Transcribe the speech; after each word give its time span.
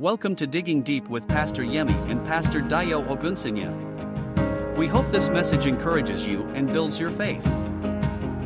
Welcome 0.00 0.34
to 0.36 0.46
Digging 0.48 0.82
Deep 0.82 1.08
with 1.08 1.28
Pastor 1.28 1.62
Yemi 1.62 1.94
and 2.10 2.26
Pastor 2.26 2.60
Dayo 2.60 3.06
Ogunsanya. 3.06 3.70
We 4.76 4.88
hope 4.88 5.08
this 5.12 5.28
message 5.28 5.66
encourages 5.66 6.26
you 6.26 6.42
and 6.56 6.66
builds 6.66 6.98
your 6.98 7.12
faith. 7.12 7.44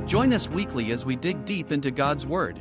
Join 0.04 0.34
us 0.34 0.50
weekly 0.50 0.92
as 0.92 1.06
we 1.06 1.16
dig 1.16 1.46
deep 1.46 1.72
into 1.72 1.90
God's 1.90 2.26
Word. 2.26 2.60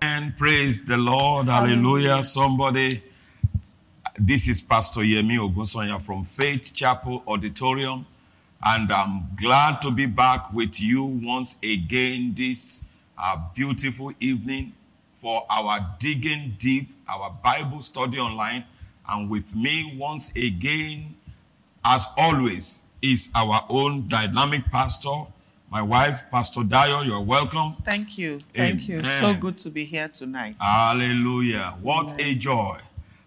And 0.00 0.36
praise 0.36 0.84
the 0.84 0.96
Lord. 0.96 1.48
Hallelujah. 1.48 2.22
Somebody, 2.22 3.02
this 4.16 4.46
is 4.46 4.60
Pastor 4.60 5.00
Yemi 5.00 5.36
Ogunsanya 5.38 6.00
from 6.00 6.22
Faith 6.22 6.72
Chapel 6.72 7.24
Auditorium. 7.26 8.06
And 8.64 8.92
I'm 8.92 9.30
glad 9.34 9.82
to 9.82 9.90
be 9.90 10.06
back 10.06 10.52
with 10.52 10.80
you 10.80 11.02
once 11.02 11.56
again 11.60 12.34
this 12.36 12.84
uh, 13.20 13.36
beautiful 13.52 14.12
evening 14.20 14.74
for 15.20 15.44
our 15.50 15.96
digging 15.98 16.54
deep, 16.56 16.94
our 17.08 17.30
Bible 17.42 17.82
study 17.82 18.18
online. 18.18 18.64
And 19.08 19.30
with 19.30 19.54
me 19.54 19.96
once 19.96 20.34
again, 20.36 21.16
as 21.84 22.06
always, 22.16 22.82
is 23.00 23.30
our 23.34 23.64
own 23.68 24.08
dynamic 24.08 24.66
pastor, 24.66 25.26
my 25.70 25.82
wife, 25.82 26.22
Pastor 26.30 26.60
Dayo. 26.60 27.06
You're 27.06 27.20
welcome. 27.20 27.76
Thank 27.84 28.18
you. 28.18 28.40
Thank 28.54 28.88
you. 28.88 29.02
So 29.04 29.34
good 29.34 29.58
to 29.60 29.70
be 29.70 29.84
here 29.84 30.08
tonight. 30.08 30.56
Hallelujah. 30.60 31.76
What 31.80 32.20
a 32.20 32.34
joy. 32.34 32.80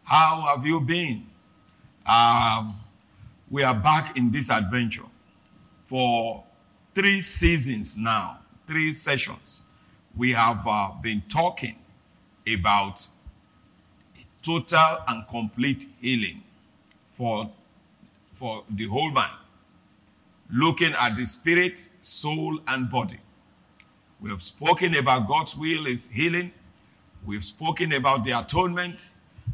How 0.04 0.41
have 0.50 0.66
you 0.66 0.80
been? 0.80 1.27
Um, 2.05 2.80
we 3.50 3.63
are 3.63 3.76
back 3.76 4.18
in 4.18 4.32
this 4.32 4.50
adventure 4.50 5.05
for 5.86 6.44
three 6.94 7.22
seasons 7.22 7.98
now, 7.98 8.40
three 8.68 8.94
sessions. 8.94 9.63
We 10.16 10.34
have 10.34 10.68
uh, 10.68 10.91
been 11.02 11.24
talking 11.30 11.77
about 12.48 13.08
total 14.44 14.98
and 15.08 15.27
complete 15.27 15.88
healing 16.02 16.44
for, 17.13 17.49
for 18.34 18.63
the 18.70 18.88
whole 18.88 19.12
man, 19.12 19.29
looking 20.52 20.93
at 20.93 21.16
the 21.16 21.26
spirit, 21.26 21.88
soul, 22.02 22.60
and 22.68 22.90
body. 22.90 23.20
We 24.20 24.29
have 24.29 24.41
spoken 24.41 24.96
about 24.96 25.27
God's 25.27 25.55
will 25.57 25.88
is 25.88 26.10
healing. 26.10 26.51
We've 27.26 27.46
spoken 27.46 27.93
about 27.93 28.24
the 28.24 28.32
atonement. 28.32 29.10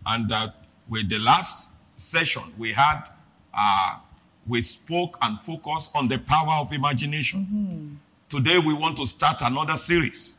And 0.06 0.32
uh, 0.32 0.50
with 0.90 1.10
the 1.10 1.20
last 1.20 1.72
session 1.96 2.44
we 2.58 2.74
had, 2.74 3.04
uh, 3.54 3.98
we 4.46 4.64
spoke 4.64 5.18
and 5.22 5.40
focused 5.42 5.92
on 5.96 6.08
the 6.08 6.18
power 6.18 6.62
of 6.62 6.72
imagination. 6.72 8.00
Today 8.30 8.58
we 8.58 8.74
want 8.74 8.98
to 8.98 9.06
start 9.06 9.42
another 9.42 9.78
series. 9.78 10.34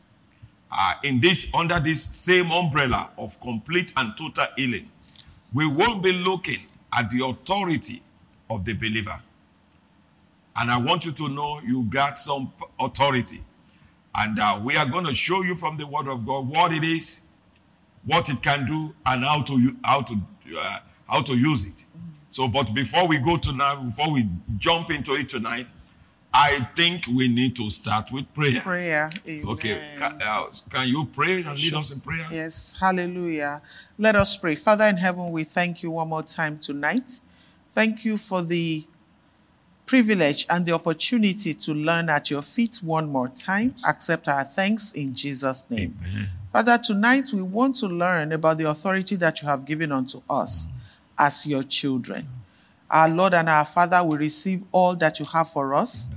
Uh, 0.71 0.93
in 1.03 1.19
this, 1.19 1.47
under 1.53 1.79
this 1.79 2.03
same 2.03 2.51
umbrella 2.51 3.09
of 3.17 3.39
complete 3.41 3.91
and 3.97 4.15
total 4.17 4.47
healing, 4.55 4.89
we 5.53 5.65
will 5.65 5.97
be 5.97 6.11
looking 6.11 6.59
at 6.93 7.09
the 7.09 7.25
authority 7.25 8.03
of 8.49 8.65
the 8.65 8.73
believer. 8.73 9.19
And 10.55 10.71
I 10.71 10.77
want 10.77 11.05
you 11.05 11.11
to 11.13 11.29
know 11.29 11.59
you 11.61 11.83
got 11.83 12.19
some 12.19 12.51
authority. 12.79 13.43
And 14.13 14.39
uh, 14.39 14.59
we 14.61 14.75
are 14.75 14.85
going 14.85 15.05
to 15.05 15.13
show 15.13 15.43
you 15.43 15.55
from 15.55 15.77
the 15.77 15.87
Word 15.87 16.07
of 16.07 16.25
God 16.25 16.47
what 16.47 16.73
it 16.73 16.83
is, 16.83 17.21
what 18.05 18.29
it 18.29 18.41
can 18.41 18.65
do, 18.65 18.93
and 19.05 19.23
how 19.23 19.43
to 19.43 19.75
how 19.83 20.01
to 20.01 20.15
uh, 20.59 20.79
how 21.07 21.21
to 21.21 21.35
use 21.37 21.65
it. 21.65 21.85
So, 22.31 22.47
but 22.47 22.73
before 22.73 23.07
we 23.07 23.17
go 23.17 23.37
tonight, 23.37 23.75
before 23.75 24.11
we 24.11 24.27
jump 24.57 24.91
into 24.91 25.13
it 25.13 25.29
tonight, 25.29 25.67
I 26.33 26.67
think 26.75 27.07
we 27.07 27.27
need 27.27 27.55
to 27.55 27.71
start 27.71 28.11
with 28.11 28.31
prayer. 28.35 28.61
Prayer. 28.61 29.09
Amen. 29.27 29.47
Okay, 29.47 29.95
can, 29.97 30.21
uh, 30.21 30.45
can 30.69 30.87
you 30.87 31.05
pray 31.05 31.41
and 31.41 31.57
lead 31.57 31.73
us 31.73 31.91
in 31.91 31.99
prayer? 32.01 32.27
Yes. 32.31 32.77
Hallelujah. 32.79 33.61
Let 33.97 34.15
us 34.15 34.37
pray. 34.37 34.55
Father 34.55 34.85
in 34.85 34.97
heaven, 34.97 35.31
we 35.31 35.43
thank 35.43 35.81
you 35.81 35.91
one 35.91 36.09
more 36.09 36.21
time 36.21 36.59
tonight. 36.59 37.19
Thank 37.73 38.05
you 38.05 38.17
for 38.17 38.43
the 38.43 38.85
privilege 39.87 40.45
and 40.51 40.67
the 40.67 40.71
opportunity 40.71 41.55
to 41.55 41.73
learn 41.73 42.09
at 42.09 42.29
your 42.29 42.43
feet 42.43 42.77
one 42.83 43.09
more 43.09 43.29
time. 43.29 43.73
Accept 43.87 44.27
our 44.27 44.43
thanks 44.43 44.91
in 44.91 45.15
Jesus' 45.15 45.65
name. 45.67 45.97
Amen. 46.07 46.29
Father, 46.53 46.77
tonight 46.77 47.29
we 47.33 47.41
want 47.41 47.75
to 47.77 47.87
learn 47.87 48.31
about 48.33 48.59
the 48.59 48.69
authority 48.69 49.15
that 49.15 49.41
you 49.41 49.47
have 49.47 49.65
given 49.65 49.91
unto 49.91 50.21
us 50.29 50.67
as 51.17 51.47
your 51.47 51.63
children. 51.63 52.27
Our 52.89 53.09
Lord 53.09 53.33
and 53.33 53.49
our 53.49 53.65
Father, 53.65 54.03
we 54.03 54.17
receive 54.17 54.63
all 54.71 54.95
that 54.97 55.19
you 55.19 55.25
have 55.25 55.49
for 55.49 55.73
us 55.73 56.09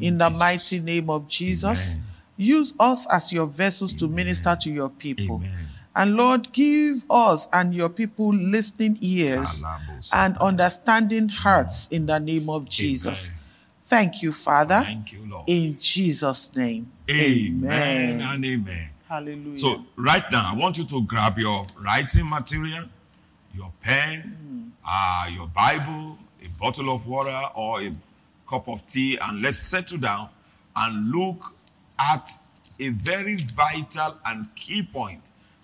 in 0.00 0.18
the 0.18 0.30
mighty 0.30 0.80
name 0.80 1.10
of 1.10 1.28
Jesus. 1.28 1.94
Amen. 1.94 2.06
Use 2.36 2.74
us 2.80 3.06
as 3.10 3.32
your 3.32 3.46
vessels 3.46 3.92
to 3.94 4.08
minister 4.08 4.56
to 4.60 4.70
your 4.70 4.88
people. 4.88 5.36
Amen. 5.36 5.68
And 5.96 6.16
Lord, 6.16 6.52
give 6.52 7.04
us 7.08 7.48
and 7.52 7.72
your 7.72 7.88
people 7.88 8.34
listening 8.34 8.98
ears 9.00 9.62
and 10.12 10.36
understanding 10.38 11.28
hearts 11.28 11.86
in 11.88 12.06
the 12.06 12.18
name 12.18 12.50
of 12.50 12.68
Jesus. 12.68 13.28
Amen. 13.28 13.40
Thank 13.86 14.22
you, 14.22 14.32
Father. 14.32 14.80
Thank 14.82 15.12
you, 15.12 15.24
Lord. 15.28 15.44
In 15.46 15.78
Jesus' 15.78 16.54
name. 16.56 16.90
Amen 17.08 18.20
and 18.20 18.44
amen. 18.44 18.88
Hallelujah. 19.08 19.58
So, 19.58 19.84
right 19.96 20.24
now, 20.32 20.50
I 20.52 20.56
want 20.56 20.78
you 20.78 20.84
to 20.86 21.02
grab 21.02 21.38
your 21.38 21.64
writing 21.78 22.28
material, 22.28 22.86
your 23.54 23.70
pen, 23.82 24.72
uh, 24.84 25.28
your 25.30 25.46
Bible, 25.46 26.18
a 26.42 26.48
bottle 26.58 26.92
of 26.92 27.06
water, 27.06 27.40
or 27.54 27.82
a 27.82 27.92
cup 28.48 28.68
of 28.68 28.86
tea, 28.86 29.16
and 29.16 29.42
let's 29.42 29.58
settle 29.58 29.98
down 29.98 30.28
and 30.76 31.10
look 31.10 31.54
at 31.98 32.30
a 32.78 32.88
very 32.88 33.36
vital 33.36 34.18
and 34.26 34.54
key 34.56 34.82
point 34.82 35.22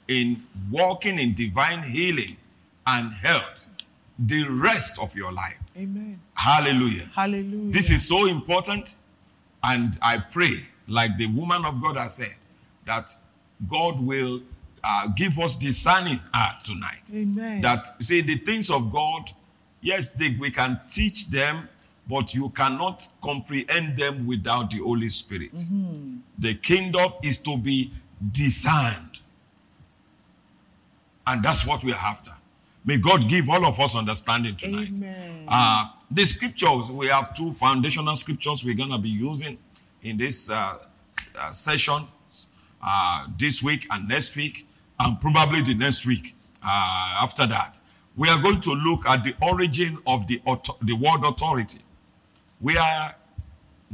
in 0.09 0.43
walking 0.71 1.19
in 1.19 1.35
divine 1.35 1.83
healing 1.83 2.37
and 2.87 3.13
health 3.13 3.67
the 4.19 4.47
rest 4.49 4.99
of 4.99 5.17
your 5.17 5.33
life. 5.33 5.57
Amen. 5.77 6.21
Hallelujah. 6.35 7.11
Hallelujah. 7.15 7.73
This 7.73 7.91
is 7.91 8.07
so 8.07 8.27
important. 8.27 8.97
And 9.63 9.99
I 10.03 10.19
pray, 10.19 10.67
like 10.89 11.17
the 11.17 11.27
woman 11.27 11.65
of 11.65 11.81
God 11.81 11.97
has 11.97 12.15
said, 12.15 12.35
that 12.87 13.15
God 13.69 14.01
will 14.01 14.43
uh, 14.83 15.09
give 15.15 15.39
us 15.39 15.57
discerning 15.57 16.21
heart 16.33 16.65
tonight. 16.65 17.03
Amen. 17.13 17.61
That, 17.61 17.97
you 17.99 18.05
see, 18.05 18.21
the 18.23 18.39
things 18.39 18.71
of 18.71 18.93
God, 18.93 19.31
yes, 19.81 20.13
they, 20.13 20.37
we 20.39 20.51
can 20.51 20.81
teach 20.91 21.29
them, 21.29 21.69
but 22.11 22.35
you 22.35 22.51
cannot 22.51 23.07
comprehend 23.23 23.97
them 23.97 24.27
without 24.27 24.71
the 24.71 24.79
Holy 24.79 25.09
Spirit. 25.11 25.53
The 26.39 26.55
kingdom 26.57 27.13
is 27.23 27.39
to 27.39 27.57
be 27.57 27.93
discerned. 28.33 29.19
And 31.27 31.43
that's 31.45 31.65
what 31.65 31.85
we're 31.85 31.95
after. 31.95 32.33
May 32.85 32.99
God 32.99 33.29
give 33.29 33.49
all 33.49 33.65
of 33.65 33.79
us 33.79 33.95
understanding 33.95 34.57
tonight. 34.57 34.89
Amen. 34.89 35.45
Uh, 35.47 35.91
the 36.11 36.25
scriptures, 36.25 36.91
we 36.91 37.07
have 37.09 37.35
two 37.35 37.53
foundational 37.53 38.17
scriptures 38.17 38.65
we're 38.65 38.75
going 38.75 38.91
to 38.91 38.99
be 38.99 39.11
using 39.11 39.57
in 40.03 40.17
this 40.17 40.51
uh, 40.51 40.79
uh, 41.39 41.53
session 41.53 42.07
uh, 42.83 43.27
this 43.39 43.63
week 43.63 43.87
and 43.91 44.09
next 44.09 44.35
week, 44.35 44.67
and 44.99 45.21
probably 45.21 45.63
the 45.63 45.75
next 45.75 46.07
week 46.07 46.35
uh, 46.65 47.23
after 47.23 47.47
that. 47.47 47.77
We 48.17 48.29
are 48.29 48.41
going 48.41 48.61
to 48.63 48.73
look 48.73 49.07
at 49.07 49.23
the 49.25 49.35
origin 49.41 49.99
of 50.07 50.27
the, 50.27 50.41
author- 50.45 50.73
the 50.83 50.95
word 50.95 51.23
authority, 51.25 51.81
where 52.61 53.15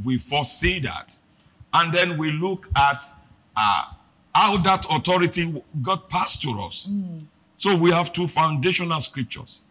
we 0.03 0.19
foresee 0.19 0.79
that. 0.79 1.17
And 1.73 1.93
then 1.93 2.17
we 2.17 2.31
look 2.31 2.69
at 2.75 3.03
uh, 3.55 3.85
how 4.33 4.57
that 4.57 4.85
authority 4.89 5.63
got 5.81 6.09
passed 6.09 6.41
to 6.43 6.51
us. 6.61 6.89
So 7.57 7.75
we 7.75 7.91
have 7.91 8.13
two 8.13 8.27
foundational 8.27 9.01
scriptures. 9.01 9.63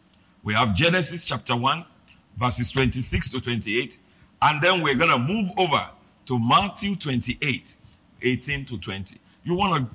We 0.43 0.55
have 0.55 0.75
Genesis 0.75 1.25
chapter 1.25 1.56
1, 1.56 1.85
verses 2.37 2.73
26 2.73 3.31
to 3.33 3.41
28. 3.41 3.99
And 4.43 4.62
then 4.62 4.83
we're 4.83 4.95
going 4.95 5.11
to 5.11 5.19
move 5.19 5.51
over 5.56 5.89
to 6.27 6.39
Matthew 6.39 6.97
28, 6.97 7.77
18 8.23 8.65
to 8.67 8.79
20. 8.79 9.19
You 9.45 9.55
want 9.55 9.89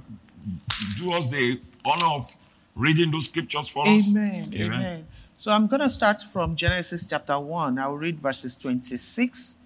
to 0.70 0.76
do 0.98 1.12
us 1.14 1.30
the 1.30 1.60
honor 1.84 2.06
of 2.06 2.38
reading 2.76 3.12
those 3.12 3.26
scriptures 3.26 3.68
for 3.68 3.88
us? 3.88 4.10
Amen. 4.10 4.52
Amen. 4.54 5.08
So 5.42 5.50
I'm 5.50 5.66
going 5.66 5.80
to 5.82 5.90
start 5.90 6.22
from 6.22 6.56
Genesis 6.56 7.04
chapter 7.04 7.40
1. 7.40 7.80
I'll 7.80 7.96
read 7.96 8.20
verses 8.20 8.56
26 8.56 9.58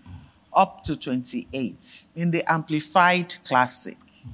up 0.54 0.86
to 0.86 0.96
28 0.96 2.08
in 2.16 2.32
the 2.32 2.50
Amplified 2.50 3.36
Classic. 3.44 3.98
It 4.24 4.30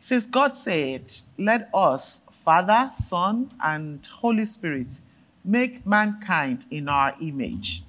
says, 0.00 0.26
God 0.26 0.58
said, 0.58 1.10
Let 1.38 1.70
us, 1.72 2.20
Father, 2.30 2.90
Son, 2.92 3.50
and 3.62 4.04
Holy 4.04 4.44
Spirit, 4.44 5.00
make 5.42 5.86
mankind 5.86 6.66
in 6.70 6.90
our 6.90 7.14
image, 7.18 7.82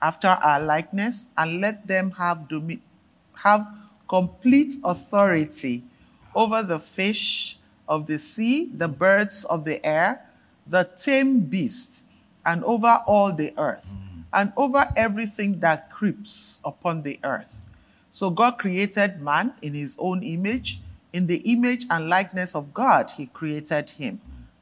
after 0.00 0.28
our 0.28 0.62
likeness, 0.62 1.28
and 1.36 1.60
let 1.60 1.86
them 1.86 2.12
have, 2.12 2.48
domi- 2.48 2.80
have 3.34 3.68
complete 4.08 4.72
authority 4.84 5.84
over 6.34 6.62
the 6.62 6.78
fish 6.78 7.58
of 7.86 8.06
the 8.06 8.18
sea, 8.18 8.70
the 8.72 8.88
birds 8.88 9.44
of 9.44 9.66
the 9.66 9.84
air, 9.84 10.24
the 10.66 10.88
tame 10.96 11.40
beasts, 11.40 12.04
and 12.48 12.64
over 12.64 12.98
all 13.06 13.30
the 13.30 13.52
earth, 13.58 13.94
mm. 13.94 14.24
and 14.32 14.52
over 14.56 14.86
everything 14.96 15.60
that 15.60 15.90
creeps 15.90 16.62
upon 16.64 17.02
the 17.02 17.20
earth. 17.22 17.60
So 18.10 18.30
God 18.30 18.52
created 18.52 19.20
man 19.20 19.52
in 19.60 19.74
his 19.74 19.96
own 19.98 20.22
image. 20.22 20.80
In 21.12 21.26
the 21.26 21.36
image 21.52 21.84
and 21.90 22.08
likeness 22.08 22.54
of 22.54 22.72
God, 22.72 23.10
he 23.10 23.26
created 23.26 23.90
him. 23.90 24.18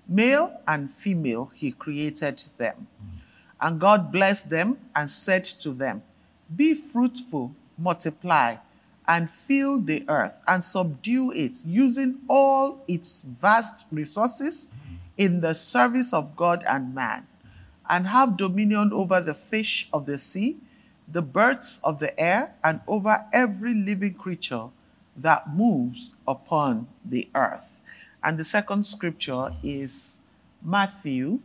Male 0.09 0.61
and 0.67 0.91
female, 0.91 1.53
he 1.55 1.71
created 1.71 2.43
them. 2.59 2.75
Mm. 2.77 3.21
And 3.61 3.81
God 3.81 4.11
blessed 4.11 4.51
them 4.51 4.79
and 4.97 5.09
said 5.09 5.45
to 5.45 5.71
them, 5.71 6.03
Be 6.57 6.75
fruitful, 6.75 7.55
multiply, 7.79 8.57
and 9.07 9.31
fill 9.31 9.81
the 9.81 10.05
earth 10.09 10.41
and 10.49 10.63
subdue 10.63 11.31
it, 11.31 11.65
using 11.65 12.19
all 12.29 12.83
its 12.89 13.23
vast 13.23 13.87
resources 13.93 14.67
mm. 14.67 14.97
in 15.19 15.41
the 15.41 15.55
service 15.55 16.13
of 16.13 16.35
God 16.35 16.65
and 16.67 16.93
man, 16.93 17.25
and 17.89 18.07
have 18.07 18.37
dominion 18.37 18.93
over 18.93 19.21
the 19.21 19.35
fish 19.35 19.89
of 19.93 20.07
the 20.07 20.19
sea, 20.19 20.57
the 21.09 21.23
birds 21.23 21.81
of 21.85 21.99
the 21.99 22.19
air, 22.19 22.55
and 22.65 22.81
over 22.87 23.25
every 23.33 23.75
living 23.75 24.15
creature 24.15 24.69
that 25.17 25.55
moves 25.55 26.17
upon 26.27 26.87
the 27.05 27.29
earth. 27.35 27.81
And 28.23 28.39
the 28.39 28.45
second 28.45 28.85
scripture 28.85 29.55
is 29.63 30.19
Matthew 30.63 31.41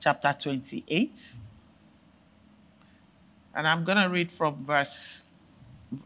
chapter 0.00 0.32
28. 0.38 1.36
And 3.54 3.66
I'm 3.66 3.84
going 3.84 3.98
to 3.98 4.08
read 4.08 4.30
from 4.30 4.64
verse 4.64 5.24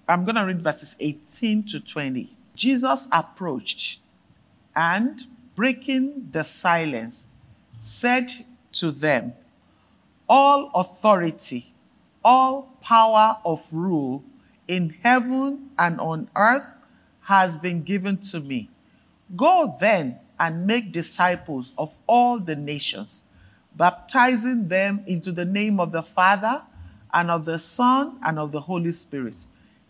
I'm 0.08 0.24
going 0.24 0.36
to 0.36 0.42
read 0.42 0.62
verses 0.62 0.96
18 1.00 1.64
to 1.64 1.80
20. 1.80 2.36
Jesus 2.54 3.08
approached 3.10 4.00
and 4.76 5.26
breaking 5.54 6.28
the 6.30 6.44
silence 6.44 7.26
said 7.80 8.30
to 8.72 8.90
them, 8.90 9.34
All 10.28 10.70
authority, 10.74 11.74
all 12.24 12.76
power 12.80 13.38
of 13.44 13.66
rule 13.72 14.24
in 14.68 14.96
heaven 15.02 15.70
and 15.78 16.00
on 16.00 16.28
earth 16.36 16.78
has 17.22 17.58
been 17.58 17.82
given 17.82 18.16
to 18.18 18.40
me. 18.40 18.70
Go 19.36 19.76
then 19.80 20.18
and 20.38 20.66
make 20.66 20.92
disciples 20.92 21.72
of 21.78 21.98
all 22.06 22.38
the 22.38 22.56
nations, 22.56 23.24
baptizing 23.76 24.68
them 24.68 25.02
into 25.06 25.32
the 25.32 25.44
name 25.44 25.78
of 25.78 25.92
the 25.92 26.02
Father 26.02 26.62
and 27.12 27.30
of 27.30 27.44
the 27.44 27.58
Son 27.58 28.18
and 28.24 28.38
of 28.38 28.52
the 28.52 28.60
Holy 28.60 28.92
Spirit, 28.92 29.46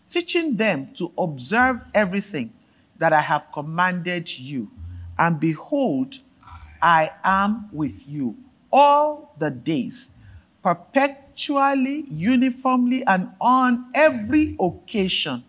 teaching 0.09 0.55
them 0.55 0.93
to 0.93 1.11
observe 1.17 1.83
everything 1.93 2.53
that 2.97 3.13
I 3.13 3.21
have 3.21 3.51
commanded 3.51 4.37
you. 4.37 4.69
And 5.17 5.39
behold, 5.39 6.19
I 6.81 7.11
am 7.23 7.69
with 7.71 8.07
you 8.07 8.37
all 8.73 9.33
the 9.37 9.51
days, 9.51 10.11
perpetually, 10.63 12.05
uniformly, 12.09 13.05
and 13.05 13.29
on 13.39 13.91
every 13.93 14.57
occasion 14.59 15.43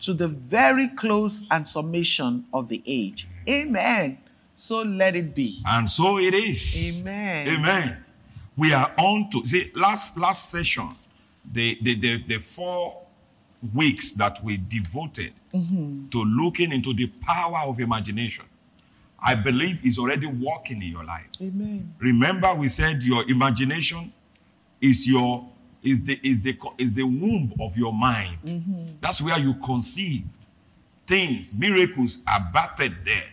to 0.00 0.12
the 0.12 0.28
very 0.28 0.88
close 0.88 1.44
and 1.50 1.66
summation 1.66 2.44
of 2.52 2.68
the 2.68 2.82
age. 2.86 3.26
Amen. 3.48 4.18
So 4.56 4.82
let 4.82 5.16
it 5.16 5.34
be. 5.34 5.58
And 5.66 5.90
so 5.90 6.18
it 6.18 6.34
is. 6.34 7.00
Amen. 7.00 7.48
Amen. 7.48 8.04
We 8.56 8.72
are 8.72 8.92
on 8.98 9.30
to 9.30 9.46
see 9.46 9.70
last 9.74 10.18
last 10.18 10.50
session, 10.50 10.90
the 11.50 11.78
the 11.82 12.00
the, 12.00 12.22
the 12.26 12.38
four 12.38 13.02
weeks 13.74 14.12
that 14.12 14.42
we 14.44 14.56
devoted 14.56 15.32
mm-hmm. 15.52 16.08
to 16.08 16.24
looking 16.24 16.72
into 16.72 16.94
the 16.94 17.06
power 17.06 17.60
of 17.66 17.80
imagination. 17.80 18.44
I 19.18 19.34
believe 19.34 19.84
is 19.84 19.98
already 19.98 20.26
working 20.26 20.82
in 20.82 20.88
your 20.92 21.04
life. 21.04 21.26
Amen. 21.40 21.94
Remember, 21.98 22.54
we 22.54 22.68
said 22.68 23.02
your 23.02 23.28
imagination 23.28 24.12
is 24.80 25.06
your 25.08 25.48
is 25.82 26.04
the 26.04 26.20
is 26.22 26.42
the 26.42 26.56
is 26.78 26.94
the 26.94 27.02
womb 27.02 27.52
of 27.60 27.76
your 27.76 27.92
mind. 27.92 28.38
Mm-hmm. 28.44 28.86
That's 29.00 29.20
where 29.22 29.38
you 29.38 29.54
conceive 29.54 30.24
things. 31.06 31.52
Miracles 31.54 32.18
are 32.26 32.50
battered 32.52 32.96
there 33.04 33.30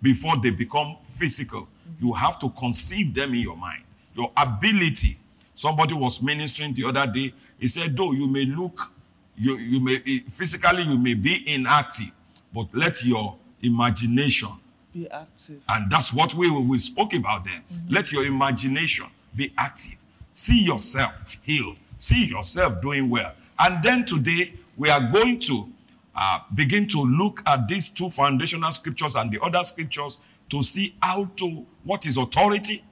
before 0.00 0.36
they 0.42 0.50
become 0.50 0.96
physical. 1.06 1.62
Mm-hmm. 1.62 2.06
You 2.06 2.12
have 2.14 2.38
to 2.40 2.50
conceive 2.50 3.14
them 3.14 3.34
in 3.34 3.40
your 3.40 3.56
mind. 3.56 3.82
Your 4.14 4.30
ability. 4.36 5.18
Somebody 5.54 5.94
was 5.94 6.20
ministering 6.20 6.74
the 6.74 6.84
other 6.84 7.06
day. 7.06 7.32
He 7.58 7.68
said, 7.68 7.96
though 7.96 8.12
you 8.12 8.26
may 8.26 8.44
look, 8.46 8.90
you, 9.36 9.56
you 9.56 9.80
may 9.80 10.02
eh, 10.06 10.20
physically 10.30 10.82
you 10.82 10.98
may 10.98 11.14
be 11.14 11.54
inactive, 11.54 12.10
but 12.52 12.66
let 12.72 13.04
your 13.04 13.36
imagination 13.62 14.50
Be 14.94 15.08
active. 15.10 15.60
and 15.68 15.90
that's 15.90 16.12
what 16.12 16.34
we, 16.34 16.50
we 16.50 16.78
spoke 16.78 17.14
about 17.14 17.44
then. 17.44 17.62
Let 17.88 18.12
your 18.12 18.24
imagination 18.26 19.06
be 19.34 19.52
active. 19.56 19.94
See 20.34 20.60
yourself 20.62 21.12
healed. 21.42 21.76
See 21.98 22.24
yourself 22.26 22.82
doing 22.82 23.08
well. 23.08 23.32
And 23.58 23.82
then 23.82 24.04
today, 24.04 24.54
we 24.76 24.90
are 24.90 25.00
going 25.00 25.40
to 25.40 25.68
uh, 26.14 26.40
begin 26.54 26.88
to 26.88 27.00
look 27.02 27.42
at 27.46 27.68
these 27.68 27.88
two 27.88 28.10
foundational 28.10 28.72
scriptures 28.72 29.16
and 29.16 29.30
the 29.30 29.40
other 29.42 29.64
scriptures 29.64 30.20
to 30.50 30.62
see 30.62 30.94
how 31.02 31.24
to, 31.36 31.64
what 31.84 32.06
is 32.06 32.16
authority 32.16 32.84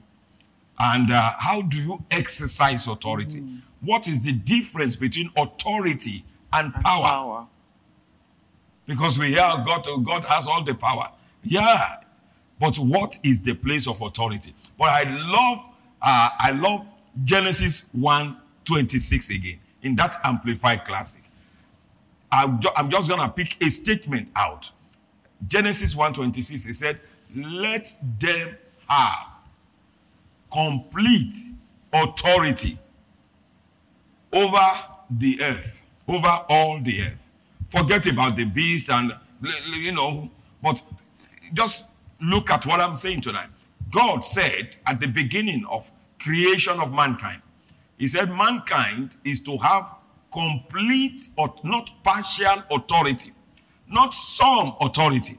and 0.79 1.13
uh, 1.13 1.35
how 1.39 1.61
do 1.61 1.83
you 1.83 2.05
exercise 2.11 2.87
authority. 2.87 3.45
What 3.83 4.09
is 4.09 4.23
the 4.23 4.33
difference 4.33 4.97
between 4.97 5.31
authority 5.37 6.25
and 6.53 6.73
power? 6.73 7.07
Power. 7.07 7.47
Because 8.87 9.19
we 9.19 9.29
hear 9.29 9.41
God, 9.67 9.87
God 10.05 10.25
has 10.25 10.47
all 10.47 10.65
the 10.65 10.75
power. 10.75 11.11
Yeah. 11.43 11.97
But 12.59 12.79
what 12.79 13.19
is 13.23 13.43
the 13.43 13.55
place 13.55 13.87
of 13.89 14.01
authority? 14.03 14.55
But 14.79 14.89
I 14.91 15.03
love, 15.05 15.59
uh, 16.03 16.31
I 16.39 16.51
love 16.53 16.87
Genesis 17.25 17.89
1 17.93 18.37
26 18.65 19.31
again 19.31 19.59
in 19.83 19.97
that 19.97 20.21
amplified 20.23 20.85
classic. 20.85 21.23
I'm, 22.31 22.61
ju- 22.61 22.71
I'm 22.77 22.91
just 22.91 23.09
going 23.09 23.21
to 23.21 23.29
pick 23.29 23.57
a 23.63 23.71
statement 23.71 24.29
out. 24.37 24.71
Genesis 25.49 25.97
1 25.97 26.15
26, 26.15 26.67
it 26.67 26.75
said, 26.75 27.01
Let 27.35 27.97
them 28.19 28.57
have 28.87 29.27
complete 30.53 31.35
authority 31.93 32.79
over 34.33 34.69
the 35.11 35.43
earth, 35.43 35.81
over 36.07 36.29
all 36.49 36.81
the 36.81 37.03
earth. 37.03 37.19
Forget 37.71 38.07
about 38.07 38.37
the 38.37 38.45
beast 38.45 38.91
and, 38.91 39.13
you 39.73 39.93
know, 39.93 40.31
but 40.63 40.81
just 41.53 41.87
look 42.21 42.51
at 42.51 42.67
what 42.67 42.81
I'm 42.81 42.97
saying 42.97 43.23
tonight. 43.23 43.49
God 43.91 44.25
said 44.25 44.77
at 44.87 45.01
the 45.01 45.07
beginning 45.07 45.65
of 45.69 45.91
creation 46.19 46.79
of 46.81 46.93
mankind, 46.93 47.43
He 47.99 48.09
said 48.09 48.31
mankind 48.31 49.17
is 49.25 49.43
to 49.45 49.59
have 49.59 49.95
complete 50.33 51.29
or 51.37 51.55
not 51.65 51.91
partial 52.03 52.63
authority, 52.71 53.33
not 53.89 54.15
some 54.15 54.77
authority. 54.81 55.39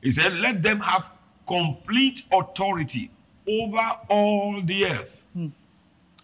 He 0.00 0.10
said, 0.10 0.34
let 0.34 0.62
them 0.62 0.80
have 0.80 1.10
complete 1.46 2.24
authority 2.30 3.10
over 3.48 3.96
all 4.08 4.62
the 4.62 4.86
earth. 4.86 5.22
Hmm. 5.32 5.48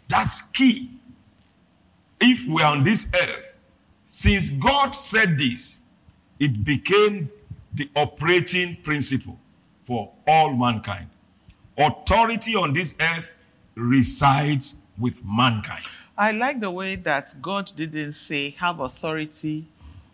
That's 0.08 0.42
key. 0.42 0.90
If 2.20 2.46
we 2.46 2.62
are 2.62 2.76
on 2.76 2.84
this 2.84 3.08
earth, 3.14 3.54
since 4.10 4.50
God 4.50 4.92
said 4.92 5.38
this, 5.38 5.78
it 6.38 6.64
became 6.64 7.30
the 7.72 7.90
operating 7.94 8.76
principle 8.82 9.38
for 9.86 10.12
all 10.26 10.54
mankind. 10.54 11.08
Authority 11.76 12.54
on 12.54 12.72
this 12.72 12.96
earth 13.00 13.30
resides 13.74 14.76
with 14.98 15.14
mankind. 15.24 15.84
I 16.18 16.32
like 16.32 16.60
the 16.60 16.70
way 16.70 16.96
that 16.96 17.34
God 17.40 17.72
didn't 17.76 18.12
say 18.12 18.50
have 18.58 18.80
authority 18.80 19.66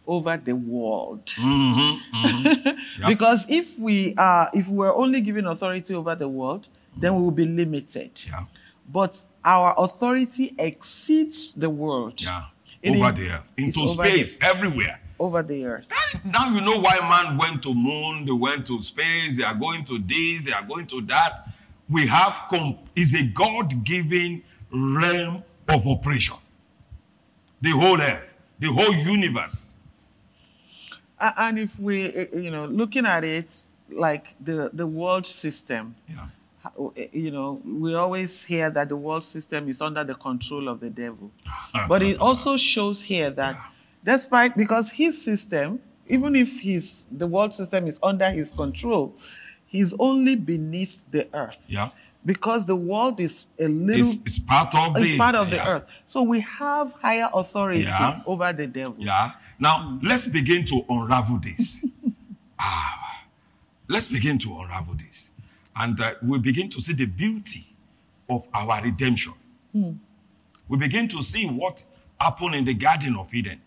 over 0.06 0.36
the 0.36 0.54
world. 0.54 1.26
Mm-hmm, 1.26 2.16
mm-hmm. 2.26 2.78
Yeah. 3.00 3.08
Because 3.08 3.44
if 3.48 3.76
we 3.78 4.14
are 4.16 4.48
if 4.54 4.68
we're 4.68 4.94
only 4.94 5.20
given 5.20 5.46
authority 5.46 5.94
over 5.94 6.14
the 6.14 6.28
world, 6.28 6.68
then 6.96 7.16
we 7.16 7.22
will 7.22 7.30
be 7.32 7.46
limited. 7.46 8.12
Yeah. 8.26 8.44
But 8.88 9.18
our 9.44 9.74
authority 9.76 10.54
exceeds 10.58 11.52
the 11.52 11.68
world. 11.68 12.22
Yeah. 12.22 12.44
Over 12.86 13.08
is- 13.10 13.14
the 13.16 13.28
earth, 13.30 13.52
into 13.56 13.88
space, 13.88 14.38
everywhere. 14.40 15.00
Over 15.18 15.42
the 15.42 15.64
earth. 15.64 15.88
Now 16.24 16.50
you 16.50 16.60
know 16.60 16.78
why 16.78 16.98
man 17.00 17.38
went 17.38 17.62
to 17.62 17.74
moon, 17.74 18.26
they 18.26 18.32
went 18.32 18.66
to 18.66 18.82
space, 18.82 19.36
they 19.36 19.44
are 19.44 19.54
going 19.54 19.84
to 19.86 19.98
this, 19.98 20.44
they 20.44 20.52
are 20.52 20.62
going 20.64 20.86
to 20.88 21.00
that. 21.02 21.48
We 21.88 22.06
have 22.08 22.42
com- 22.50 22.78
is 22.94 23.14
a 23.14 23.22
God-given 23.22 24.42
realm 24.72 25.42
of 25.68 25.86
operation. 25.86 26.36
The 27.62 27.70
whole 27.70 28.00
earth, 28.00 28.28
the 28.58 28.68
whole 28.72 28.92
universe. 28.94 29.72
And 31.18 31.58
if 31.58 31.78
we, 31.78 32.06
eh, 32.06 32.26
you 32.34 32.50
know, 32.50 32.66
looking 32.66 33.06
at 33.06 33.24
it 33.24 33.54
like 33.90 34.34
the, 34.40 34.70
the 34.72 34.86
world 34.86 35.24
system, 35.26 35.94
Yeah. 36.08 36.26
eh, 36.96 37.06
you 37.12 37.30
know, 37.30 37.62
we 37.64 37.94
always 37.94 38.44
hear 38.44 38.70
that 38.70 38.88
the 38.90 38.96
world 38.96 39.24
system 39.24 39.68
is 39.68 39.80
under 39.80 40.04
the 40.04 40.14
control 40.14 40.68
of 40.68 40.80
the 40.80 40.90
devil. 40.90 41.30
But 41.88 42.02
it 42.02 42.18
also 42.18 42.56
shows 42.58 43.02
here 43.02 43.30
that 43.30 43.56
despite, 44.06 44.56
because 44.56 44.90
his 44.90 45.20
system, 45.22 45.80
even 46.08 46.36
if 46.36 46.60
his, 46.60 47.06
the 47.10 47.26
world 47.26 47.52
system 47.52 47.86
is 47.88 47.98
under 48.02 48.30
his 48.30 48.52
control, 48.52 49.14
he's 49.66 49.92
only 49.98 50.36
beneath 50.36 51.02
the 51.10 51.28
earth. 51.34 51.66
Yeah. 51.68 51.90
Because 52.24 52.66
the 52.66 52.76
world 52.76 53.20
is 53.20 53.46
a 53.58 53.66
little, 53.68 54.06
It's, 54.12 54.20
it's 54.24 54.38
part 54.38 54.74
of 54.74 54.96
it's 54.96 55.10
the 55.10 55.18
part 55.18 55.34
of 55.34 55.50
the 55.50 55.68
earth. 55.68 55.84
So 56.06 56.22
we 56.22 56.40
have 56.40 56.92
higher 56.94 57.28
authority 57.34 57.82
Yeah. 57.82 58.22
over 58.26 58.52
the 58.52 58.66
devil. 58.68 58.96
Yeah. 58.98 59.32
Now 59.58 59.98
let's 60.02 60.26
begin 60.26 60.64
to 60.66 60.84
unravel 60.88 61.38
this. 61.38 61.84
ah, 62.58 63.24
let's 63.88 64.08
begin 64.08 64.38
to 64.40 64.60
unravel 64.60 64.94
this. 64.94 65.30
And 65.74 66.00
uh, 66.00 66.14
we 66.22 66.38
begin 66.38 66.70
to 66.70 66.80
see 66.80 66.94
the 66.94 67.06
beauty 67.06 67.66
of 68.28 68.48
our 68.54 68.82
redemption. 68.82 69.34
We 70.68 70.78
begin 70.78 71.06
to 71.08 71.22
see 71.22 71.46
what 71.46 71.84
happened 72.20 72.54
in 72.54 72.64
the 72.64 72.74
Garden 72.74 73.14
of 73.16 73.32
Eden 73.34 73.60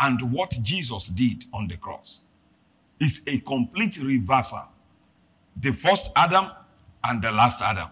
and 0.00 0.32
what 0.32 0.50
Jesus 0.62 1.08
did 1.08 1.44
on 1.52 1.68
the 1.68 1.76
cross. 1.76 2.22
is 2.98 3.22
a 3.26 3.38
complete 3.40 3.96
reversal. 4.02 4.64
The 5.56 5.72
first 5.72 6.10
Adam 6.14 6.50
and 7.02 7.22
the 7.22 7.30
last 7.32 7.60
Adam. 7.62 7.88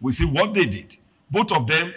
We 0.00 0.12
see 0.12 0.24
what 0.24 0.54
they 0.54 0.66
did. 0.66 0.96
Both 1.30 1.52
of 1.52 1.66
them, 1.66 1.92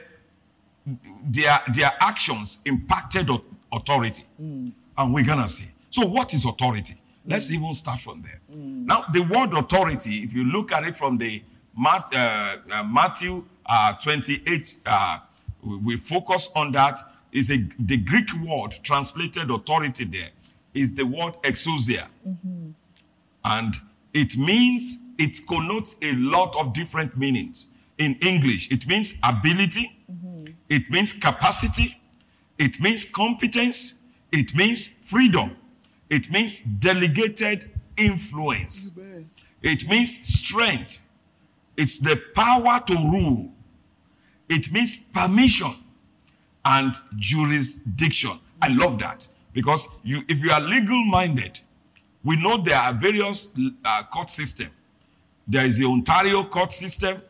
their, 1.26 1.62
their 1.74 1.92
actions 2.00 2.60
impacted 2.66 3.30
au- 3.30 3.44
authority. 3.72 4.24
And 4.40 4.74
we're 5.14 5.26
going 5.26 5.42
to 5.44 5.50
see. 5.50 5.68
So, 5.92 6.06
what 6.06 6.34
is 6.34 6.46
authority? 6.46 6.96
Let's 7.26 7.52
even 7.52 7.74
start 7.74 8.02
from 8.02 8.22
there. 8.22 8.40
Now, 8.50 9.06
the 9.14 9.22
word 9.22 9.54
authority, 9.54 10.24
if 10.24 10.34
you 10.34 10.44
look 10.44 10.72
at 10.72 10.84
it 10.84 10.98
from 10.98 11.18
the 11.18 11.44
Mat- 11.78 12.14
uh, 12.14 12.58
uh, 12.72 12.84
Matthew 12.84 13.46
uh, 13.66 13.94
28, 13.94 14.78
uh, 14.86 15.20
we 15.64 15.98
focus 15.98 16.50
on 16.56 16.72
that. 16.74 17.00
Is 17.34 17.50
a 17.50 17.68
the 17.80 17.98
Greek 17.98 18.32
word 18.46 18.78
translated 18.84 19.50
authority 19.50 20.06
there 20.06 20.30
is 20.76 20.94
the 20.94 21.04
word 21.04 21.34
exousia, 21.44 22.08
and 23.44 23.76
it 24.14 24.38
means 24.38 25.00
it 25.18 25.48
connotes 25.48 25.98
a 26.04 26.14
lot 26.14 26.56
of 26.56 26.74
different 26.74 27.18
meanings. 27.18 27.70
In 27.98 28.16
English, 28.22 28.70
it 28.72 28.86
means 28.88 29.16
ability, 29.24 30.00
it 30.70 30.92
means 30.92 31.14
capacity, 31.14 32.00
it 32.60 32.80
means 32.80 33.06
competence, 33.06 33.96
it 34.32 34.54
means 34.54 34.90
freedom, 35.02 35.58
it 36.12 36.30
means 36.30 36.60
delegated 36.60 37.72
influence, 37.98 38.92
it 39.64 39.88
means 39.90 40.20
strength, 40.24 41.02
it's 41.78 41.98
the 41.98 42.16
power 42.36 42.80
to 42.86 42.94
rule, 42.94 43.52
it 44.48 44.72
means 44.72 44.98
permission 44.98 45.83
and 46.66 46.96
jurisdiction. 47.18 48.40
I 48.62 48.70
love 48.70 49.00
that 49.00 49.28
because 49.54 49.88
you, 50.04 50.24
if 50.28 50.40
you 50.40 50.52
are 50.52 50.62
legal 50.62 51.04
minded, 51.06 51.60
we 52.24 52.36
know 52.38 52.62
there 52.64 52.78
are 52.78 52.94
various 52.94 53.52
uh, 53.84 54.04
court 54.04 54.30
system. 54.30 54.70
There 55.48 55.66
is 55.66 55.78
the 55.78 55.86
Ontario 55.86 56.46
court 56.46 56.72
system, 56.72 57.22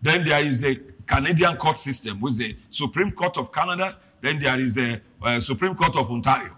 then 0.00 0.24
there 0.24 0.44
is 0.44 0.60
the 0.60 0.80
Canadian 1.06 1.56
court 1.56 1.78
system, 1.78 2.20
with 2.20 2.38
the 2.38 2.56
Supreme 2.70 3.12
Court 3.12 3.36
of 3.38 3.52
Canada, 3.52 3.96
then 4.20 4.38
there 4.38 4.58
is 4.58 4.74
the 4.74 5.00
uh, 5.22 5.40
Supreme 5.40 5.74
Court 5.74 5.96
of 5.96 6.10
Ontario. 6.10 6.56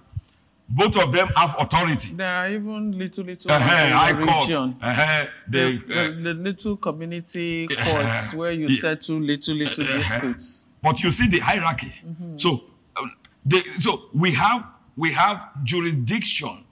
Both 0.68 0.96
of 0.96 1.12
them 1.12 1.28
have 1.36 1.54
authority. 1.58 2.14
There 2.14 2.30
are 2.30 2.48
even 2.48 2.92
little, 2.98 3.24
little 3.24 3.50
Uh-huh, 3.52 3.86
in 3.86 3.92
High 3.92 4.12
the 4.12 4.24
Court, 4.26 4.48
region. 4.48 4.76
uh-huh, 4.80 5.26
The, 5.48 5.82
the, 5.86 5.94
uh, 5.94 6.04
the, 6.08 6.22
the 6.22 6.34
little 6.34 6.76
community 6.78 7.68
Uh-huh. 7.70 7.84
courts 7.84 8.34
where 8.34 8.52
you 8.52 8.68
Yeah. 8.68 8.80
settle 8.80 9.18
little, 9.20 9.54
little 9.54 9.84
Uh-huh. 9.84 9.98
disputes. 9.98 10.66
But 10.82 11.02
you 11.02 11.10
see 11.10 11.28
the 11.28 11.38
hierarchy. 11.40 11.92
So, 12.36 12.64
uh, 12.96 13.02
the, 13.44 13.62
so 13.78 14.08
we 14.14 14.32
have 14.32 14.70
we 14.96 15.12
have 15.12 15.48
jurisdiction, 15.64 16.64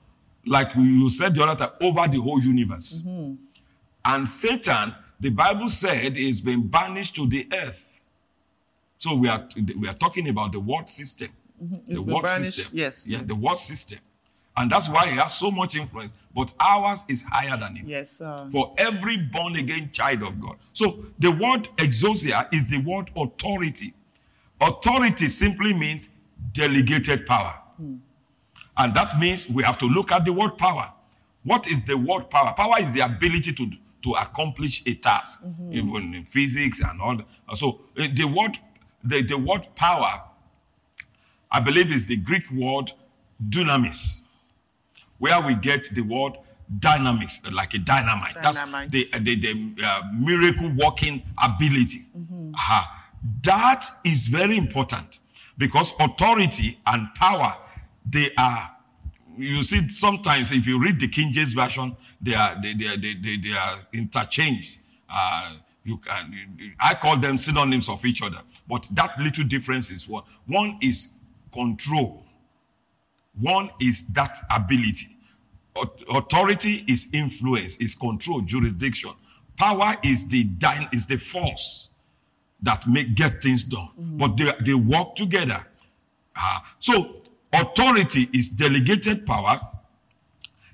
like 0.47 0.75
you 0.77 1.11
said 1.11 1.35
the 1.35 1.43
other 1.45 1.57
time, 1.67 1.75
over 1.81 2.07
the 2.09 2.19
whole 2.21 2.41
universe. 2.41 3.03
And 4.05 4.29
Satan, 4.29 4.95
the 5.21 5.31
Bible 5.31 5.69
said, 5.69 6.17
is 6.17 6.41
being 6.41 6.63
banished 6.69 7.15
to 7.17 7.27
the 7.27 7.47
earth. 7.53 7.85
So 8.99 9.15
we 9.17 9.29
are 9.29 9.49
we 9.77 9.89
are 9.89 9.95
talking 9.95 10.29
about 10.29 10.53
the 10.53 10.61
world 10.61 10.89
system. 10.89 11.31
Mm-hmm. 11.63 11.75
It's 11.77 11.89
The 11.89 12.03
word 12.03 12.23
banished- 12.25 12.55
system. 12.57 12.77
yes, 12.79 13.09
Yeah, 13.09 13.19
yes. 13.19 13.29
the 13.29 13.37
word 13.37 13.59
system. 13.59 13.99
And 14.57 14.71
that's 14.71 14.89
why 14.89 15.09
he 15.09 15.17
has 15.17 15.35
so 15.39 15.51
much 15.51 15.77
influence. 15.77 16.13
But 16.35 16.53
ours 16.61 17.05
is 17.09 17.25
higher 17.25 17.57
than 17.57 17.77
him 17.77 17.89
Yes, 17.89 18.11
sir. 18.19 18.49
for 18.53 18.75
every 18.77 19.17
born 19.17 19.57
again 19.57 19.91
child 19.93 20.23
of 20.23 20.41
God. 20.41 20.57
So 20.73 21.05
the 21.19 21.31
word 21.31 21.69
exousia 21.79 22.49
is 22.53 22.69
the 22.69 22.79
word 22.79 23.11
authority. 23.17 23.95
Authority 24.61 25.29
simply 25.29 25.73
means 25.75 26.11
delegated 26.53 27.27
power. 27.27 27.55
Hmm. 27.77 27.97
And 28.77 28.95
that 28.95 29.19
means 29.19 29.49
we 29.49 29.63
have 29.65 29.79
to 29.79 29.87
look 29.87 30.13
at 30.13 30.25
the 30.25 30.33
word 30.33 30.57
power. 30.59 30.93
What 31.45 31.67
is 31.67 31.85
the 31.85 31.97
word 31.97 32.31
power? 32.31 32.53
Power 32.57 32.81
is 32.81 32.93
the 32.93 33.01
ability 33.01 33.53
to, 33.55 33.71
to 34.05 34.13
accomplish 34.15 34.83
a 34.87 34.95
task, 34.95 35.43
mm-hmm. 35.45 35.73
even 35.73 36.15
in 36.15 36.25
physics 36.25 36.81
and 36.81 37.01
all. 37.01 37.17
that. 37.17 37.27
So 37.57 37.81
uh, 37.99 38.07
the 38.15 38.25
word, 38.25 38.59
the, 39.03 39.23
the 39.23 39.37
word 39.37 39.69
power, 39.75 40.23
I 41.53 41.61
believe 41.61 41.93
is 41.93 42.07
the 42.07 42.17
Greek 42.17 42.51
word 42.51 42.93
dunamis 43.49 44.21
where 45.19 45.41
we 45.41 45.55
get 45.55 45.89
the 45.95 46.01
word 46.01 46.33
dynamics, 46.79 47.41
like 47.53 47.75
a 47.75 47.79
dynamite. 47.79 48.35
Dynamite. 48.35 48.91
That's 48.91 49.13
the, 49.13 49.19
the, 49.21 49.75
the 49.77 49.87
uh, 49.87 50.01
miracle 50.15 50.73
working 50.77 51.23
ability. 51.41 52.07
Aha. 52.55 53.05
That 53.45 53.87
is 54.03 54.27
very 54.27 54.57
important 54.57 55.19
because 55.59 55.93
authority 56.01 56.81
and 56.87 57.09
power, 57.15 57.57
they 58.09 58.31
are, 58.37 58.71
you 59.37 59.63
see, 59.63 59.91
sometimes 59.91 60.51
if 60.51 60.67
you 60.67 60.83
read 60.83 60.99
the 60.99 61.09
King 61.09 61.33
James 61.33 61.53
Version, 61.53 61.97
they 62.21 62.35
are, 62.35 62.57
they, 62.61 62.75
they, 62.75 62.97
they, 62.97 63.15
they, 63.15 63.37
they 63.37 63.57
are 63.57 63.81
interchanged. 63.93 64.79
Uh, 65.09 65.57
you 65.85 65.99
can, 65.99 66.75
I 66.81 66.95
call 66.95 67.19
them 67.19 67.39
synonyms 67.39 67.89
of 67.89 68.05
each 68.05 68.23
other. 68.23 68.41
But 68.69 68.89
that 68.93 69.19
little 69.19 69.45
difference 69.45 69.91
is 69.91 70.09
what? 70.09 70.25
One 70.47 70.79
is 70.81 71.11
control. 71.53 72.25
One 73.41 73.71
is 73.81 74.07
that 74.09 74.39
ability. 74.51 75.17
Authority 76.11 76.85
is 76.87 77.09
influence, 77.13 77.79
is 77.79 77.95
control, 77.95 78.43
jurisdiction. 78.43 79.13
Power 79.57 79.97
is 80.03 80.29
the 80.29 80.47
is 80.93 81.07
the 81.07 81.17
force 81.17 81.89
that 82.63 82.87
make 82.87 83.15
get 83.15 83.43
things 83.43 83.65
done. 83.65 83.89
But 83.97 84.37
they, 84.37 84.53
they 84.65 84.75
work 84.75 85.17
together. 85.17 85.67
Ah, 86.37 86.75
so 86.81 87.17
authority 87.53 88.29
is 88.33 88.49
delegated 88.49 89.27
power. 89.27 89.61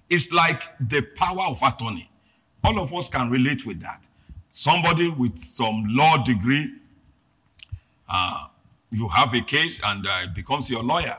It's 0.08 0.32
like 0.32 0.62
the 0.80 1.02
power 1.02 1.44
of 1.44 1.62
attorney. 1.62 2.11
All 2.64 2.78
of 2.80 2.92
us 2.94 3.08
can 3.08 3.30
relate 3.30 3.66
with 3.66 3.80
that. 3.80 4.02
Somebody 4.52 5.08
with 5.08 5.38
some 5.38 5.85
law 5.88 6.23
degree, 6.25 6.73
uh, 8.08 8.47
you 8.90 9.09
have 9.09 9.35
a 9.35 9.40
case 9.42 9.80
and 9.85 10.07
uh, 10.07 10.21
it 10.25 10.35
becomes 10.35 10.71
your 10.71 10.83
lawyer 10.83 11.18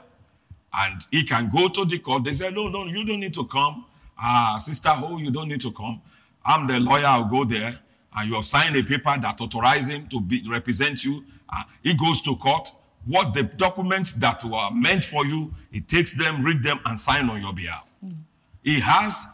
and 0.74 1.02
he 1.12 1.26
can 1.26 1.50
go 1.50 1.68
to 1.68 1.86
the 1.86 2.00
court. 2.00 2.24
They 2.24 2.34
say, 2.34 2.50
no, 2.52 2.68
no, 2.68 2.86
you 2.86 3.04
don't 3.04 3.20
need 3.20 3.34
to 3.36 3.46
come. 3.46 3.86
Ah, 4.18 4.58
sister, 4.58 4.94
oh, 4.96 5.18
you 5.18 5.32
don't 5.32 5.48
need 5.48 5.62
to 5.62 5.72
come. 5.72 6.02
I'm 6.46 6.68
the 6.68 6.80
lawyer. 6.80 7.06
I'll 7.06 7.26
go 7.26 7.46
there. 7.46 7.80
And 8.16 8.30
you 8.30 8.36
have 8.36 8.46
signed 8.46 8.76
a 8.76 8.84
paper 8.84 9.16
that 9.22 9.40
authorizes 9.40 9.90
him 9.90 10.08
to 10.10 10.20
be, 10.20 10.48
represent 10.48 11.04
you. 11.04 11.24
Ah, 11.52 11.68
he 11.84 11.94
goes 11.94 12.22
to 12.24 12.36
court. 12.36 12.70
What 13.06 13.34
the 13.34 13.44
documents 13.44 14.14
that 14.14 14.44
were 14.44 14.70
meant 14.72 15.06
for 15.06 15.26
you, 15.26 15.54
he 15.72 15.82
takes 15.82 16.14
them, 16.14 16.44
read 16.44 16.64
them, 16.64 16.80
and 16.86 17.00
sign 17.00 17.30
on 17.30 17.42
your 17.42 17.54
behalf. 17.54 17.88
He 18.62 18.82
has 18.82 19.26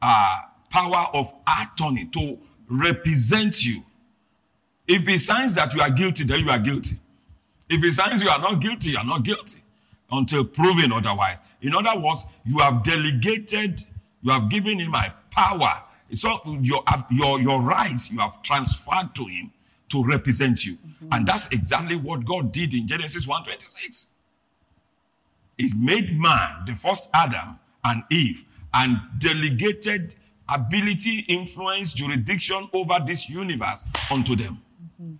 uh, 0.00 0.40
power 0.68 1.08
of 1.14 1.32
attorney 1.46 2.06
to 2.06 2.38
represent 2.68 3.64
you. 3.64 3.82
If 4.86 5.06
he 5.06 5.18
signs 5.18 5.54
that 5.54 5.72
you 5.74 5.80
are 5.80 5.90
guilty, 5.90 6.24
then 6.24 6.40
you 6.40 6.50
are 6.50 6.58
guilty. 6.58 6.98
If 7.72 7.82
he 7.82 7.90
signs 7.90 8.22
you 8.22 8.28
are 8.28 8.38
not 8.38 8.60
guilty, 8.60 8.90
you 8.90 8.98
are 8.98 9.04
not 9.04 9.22
guilty 9.22 9.62
until 10.10 10.44
proven 10.44 10.92
otherwise. 10.92 11.38
In 11.62 11.74
other 11.74 11.98
words, 11.98 12.26
you 12.44 12.58
have 12.58 12.84
delegated, 12.84 13.82
you 14.20 14.30
have 14.30 14.50
given 14.50 14.78
him 14.78 14.94
a 14.94 15.14
power. 15.30 15.82
So 16.12 16.38
your, 16.60 16.84
your, 17.10 17.40
your 17.40 17.62
rights 17.62 18.10
you 18.10 18.18
have 18.18 18.42
transferred 18.42 19.14
to 19.14 19.24
him 19.24 19.52
to 19.88 20.04
represent 20.04 20.66
you. 20.66 20.74
Mm-hmm. 20.74 21.08
And 21.12 21.26
that's 21.26 21.50
exactly 21.50 21.96
what 21.96 22.26
God 22.26 22.52
did 22.52 22.74
in 22.74 22.86
Genesis 22.86 23.26
1:26. 23.26 24.06
He 25.56 25.72
made 25.74 26.20
man, 26.20 26.64
the 26.66 26.74
first 26.74 27.08
Adam 27.14 27.58
and 27.82 28.02
Eve, 28.10 28.44
and 28.74 29.00
delegated 29.18 30.14
ability, 30.46 31.20
influence, 31.20 31.94
jurisdiction 31.94 32.68
over 32.74 32.98
this 33.06 33.30
universe 33.30 33.82
unto 34.10 34.36
them. 34.36 34.60
Mm-hmm. 35.00 35.14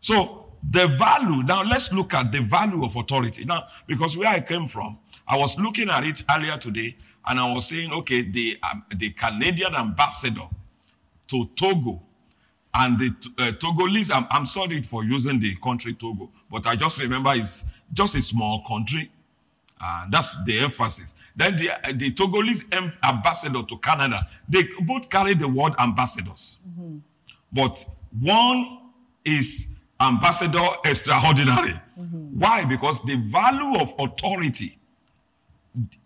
So 0.00 0.47
the 0.62 0.86
value, 0.86 1.42
now 1.42 1.62
let's 1.62 1.92
look 1.92 2.14
at 2.14 2.32
the 2.32 2.40
value 2.40 2.84
of 2.84 2.96
authority. 2.96 3.44
Now, 3.44 3.68
because 3.86 4.16
where 4.16 4.28
I 4.28 4.40
came 4.40 4.68
from, 4.68 4.98
I 5.26 5.36
was 5.36 5.58
looking 5.58 5.88
at 5.90 6.04
it 6.04 6.22
earlier 6.30 6.58
today 6.58 6.96
and 7.26 7.38
I 7.38 7.52
was 7.52 7.68
saying, 7.68 7.92
okay, 7.92 8.22
the, 8.22 8.58
um, 8.62 8.84
the 8.96 9.10
Canadian 9.10 9.74
ambassador 9.74 10.48
to 11.28 11.48
Togo 11.56 12.00
and 12.74 12.98
the 12.98 13.08
uh, 13.38 13.52
Togolese, 13.52 14.10
I'm, 14.14 14.26
I'm 14.30 14.46
sorry 14.46 14.82
for 14.82 15.04
using 15.04 15.38
the 15.40 15.54
country 15.56 15.94
Togo, 15.94 16.30
but 16.50 16.66
I 16.66 16.76
just 16.76 17.00
remember 17.00 17.32
it's 17.34 17.64
just 17.92 18.14
a 18.14 18.22
small 18.22 18.64
country. 18.66 19.10
Uh, 19.80 20.06
that's 20.10 20.34
the 20.44 20.58
emphasis. 20.60 21.14
Then 21.36 21.56
the, 21.56 21.70
uh, 21.70 21.92
the 21.92 22.12
Togolese 22.12 22.64
ambassador 23.02 23.62
to 23.62 23.78
Canada, 23.78 24.26
they 24.48 24.64
both 24.80 25.08
carry 25.08 25.34
the 25.34 25.46
word 25.48 25.74
ambassadors. 25.78 26.58
But 27.52 27.84
one 28.18 28.80
is 29.24 29.66
ambassador 30.00 30.68
extraordinary. 30.84 31.80
Mm-hmm. 31.98 32.38
Why? 32.38 32.64
Because 32.64 33.02
the 33.04 33.16
value 33.16 33.78
of 33.80 33.94
authority 33.98 34.78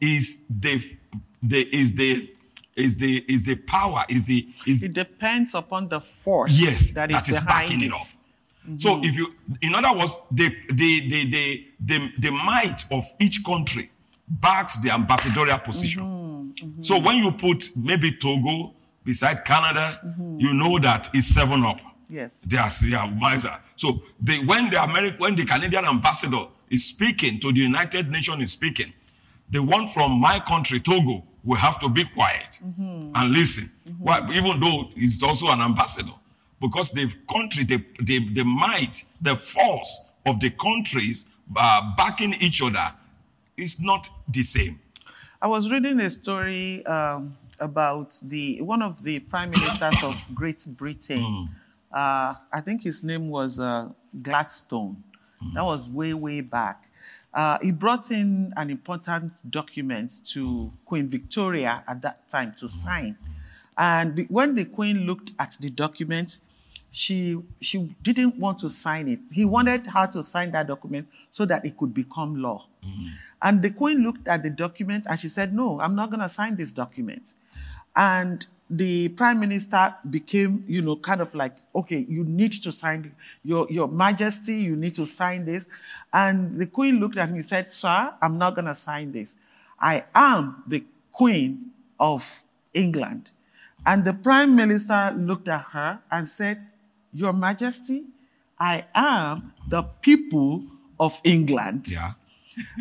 is 0.00 0.40
the, 0.48 0.96
the 1.42 1.60
is 1.60 1.94
the 1.94 2.30
is 2.74 2.96
the 2.96 3.24
is 3.28 3.44
the 3.44 3.56
power, 3.56 4.04
is 4.08 4.24
the 4.24 4.48
is 4.66 4.82
It 4.82 4.94
depends 4.94 5.54
upon 5.54 5.88
the 5.88 6.00
force 6.00 6.58
yes 6.60 6.90
that 6.92 7.10
is 7.10 7.22
behind 7.24 7.46
backing 7.46 7.82
it. 7.82 7.86
it 7.86 7.92
up. 7.92 8.00
Mm-hmm. 8.00 8.78
So 8.78 9.02
if 9.04 9.14
you, 9.16 9.34
in 9.60 9.74
other 9.74 9.92
words, 9.98 10.12
the 10.30 10.48
the 10.70 11.08
the 11.08 11.30
the 11.30 11.66
the, 11.80 12.12
the 12.18 12.30
might 12.30 12.84
of 12.90 13.04
each 13.20 13.44
country 13.44 13.90
backs 14.28 14.78
the 14.78 14.90
ambassadorial 14.90 15.58
position. 15.58 16.02
Mm-hmm. 16.02 16.82
So 16.82 16.98
when 16.98 17.16
you 17.16 17.32
put 17.32 17.70
maybe 17.76 18.12
Togo 18.12 18.72
beside 19.04 19.44
Canada, 19.44 20.00
you 20.38 20.54
know 20.54 20.78
that 20.78 21.10
it's 21.12 21.26
seven 21.26 21.64
up. 21.64 21.80
Yes. 22.08 22.42
They 22.42 22.58
are, 22.58 22.70
they 22.82 22.94
are 22.94 23.10
wiser. 23.20 23.56
So 23.82 24.00
they, 24.20 24.38
when 24.38 24.70
the 24.70 24.80
American, 24.80 25.18
when 25.18 25.34
the 25.34 25.44
Canadian 25.44 25.84
ambassador 25.84 26.46
is 26.70 26.84
speaking 26.84 27.40
to 27.40 27.52
the 27.52 27.58
United 27.58 28.08
Nations 28.08 28.40
is 28.44 28.52
speaking, 28.52 28.92
the 29.50 29.60
one 29.60 29.88
from 29.88 30.12
my 30.20 30.38
country, 30.38 30.78
Togo, 30.78 31.24
will 31.42 31.58
have 31.58 31.80
to 31.80 31.88
be 31.88 32.04
quiet 32.04 32.60
and 32.62 33.32
listen. 33.32 33.72
Why? 33.98 34.20
Even 34.32 34.60
though 34.60 34.90
he's 34.94 35.20
also 35.20 35.48
an 35.48 35.60
ambassador, 35.60 36.12
because 36.60 36.92
the 36.92 37.10
country, 37.28 37.64
the, 37.64 37.84
the, 38.00 38.32
the 38.32 38.44
might, 38.44 39.04
the 39.20 39.34
force 39.36 40.04
of 40.24 40.38
the 40.38 40.50
countries 40.50 41.26
uh, 41.56 41.80
backing 41.96 42.34
each 42.34 42.62
other 42.62 42.92
is 43.56 43.80
not 43.80 44.08
the 44.28 44.44
same. 44.44 44.78
I 45.40 45.48
was 45.48 45.72
reading 45.72 45.98
a 45.98 46.08
story 46.08 46.86
um, 46.86 47.36
about 47.58 48.16
the 48.22 48.62
one 48.62 48.80
of 48.80 49.02
the 49.02 49.18
prime 49.18 49.50
ministers 49.50 50.04
of 50.04 50.24
Great 50.36 50.64
Britain. 50.76 51.48
Uh, 51.92 52.34
I 52.52 52.60
think 52.60 52.82
his 52.82 53.02
name 53.04 53.28
was 53.28 53.60
uh, 53.60 53.90
Gladstone. 54.22 55.02
That 55.54 55.64
was 55.64 55.88
way, 55.90 56.14
way 56.14 56.40
back. 56.40 56.88
Uh, 57.34 57.58
he 57.60 57.72
brought 57.72 58.10
in 58.10 58.52
an 58.56 58.70
important 58.70 59.32
document 59.50 60.20
to 60.26 60.72
Queen 60.84 61.08
Victoria 61.08 61.82
at 61.88 62.00
that 62.02 62.28
time 62.28 62.54
to 62.58 62.68
sign. 62.68 63.16
And 63.76 64.14
the- 64.16 64.26
when 64.28 64.54
the 64.54 64.64
Queen 64.66 64.98
looked 65.06 65.32
at 65.38 65.56
the 65.60 65.70
document, 65.70 66.38
she 66.90 67.42
she 67.60 67.94
didn't 68.02 68.36
want 68.36 68.58
to 68.58 68.68
sign 68.68 69.08
it. 69.08 69.20
He 69.32 69.44
wanted 69.46 69.86
her 69.86 70.06
to 70.08 70.22
sign 70.22 70.52
that 70.52 70.68
document 70.68 71.08
so 71.30 71.46
that 71.46 71.64
it 71.64 71.76
could 71.76 71.94
become 71.94 72.36
law. 72.40 72.66
And 73.40 73.62
the 73.62 73.70
queen 73.70 74.02
looked 74.02 74.28
at 74.28 74.42
the 74.42 74.50
document 74.50 75.06
and 75.08 75.18
she 75.18 75.28
said, 75.30 75.54
"No, 75.54 75.80
I'm 75.80 75.94
not 75.94 76.10
going 76.10 76.20
to 76.20 76.28
sign 76.28 76.54
this 76.56 76.70
document." 76.72 77.34
And 77.96 78.46
the 78.70 79.08
prime 79.10 79.38
minister 79.38 79.94
became, 80.08 80.64
you 80.66 80.82
know, 80.82 80.96
kind 80.96 81.20
of 81.20 81.34
like, 81.34 81.56
"Okay, 81.74 82.06
you 82.08 82.24
need 82.24 82.52
to 82.52 82.72
sign 82.72 83.12
your 83.44 83.66
your 83.70 83.88
majesty, 83.88 84.54
you 84.54 84.76
need 84.76 84.94
to 84.94 85.06
sign 85.06 85.44
this." 85.44 85.68
And 86.12 86.56
the 86.58 86.66
queen 86.66 87.00
looked 87.00 87.16
at 87.16 87.30
me 87.30 87.38
and 87.38 87.44
said, 87.44 87.70
"Sir, 87.70 88.14
I'm 88.20 88.38
not 88.38 88.54
going 88.54 88.66
to 88.66 88.74
sign 88.74 89.12
this. 89.12 89.36
I 89.78 90.04
am 90.14 90.62
the 90.66 90.84
queen 91.10 91.72
of 91.98 92.44
England." 92.72 93.30
And 93.84 94.04
the 94.04 94.14
prime 94.14 94.54
minister 94.54 95.14
looked 95.16 95.48
at 95.48 95.62
her 95.72 95.98
and 96.10 96.28
said, 96.28 96.66
Your 97.12 97.32
Majesty, 97.32 98.04
I 98.58 98.84
am 98.94 99.52
the 99.68 99.82
people 99.82 100.62
of 101.00 101.20
England. 101.24 101.88
Yeah. 101.88 102.12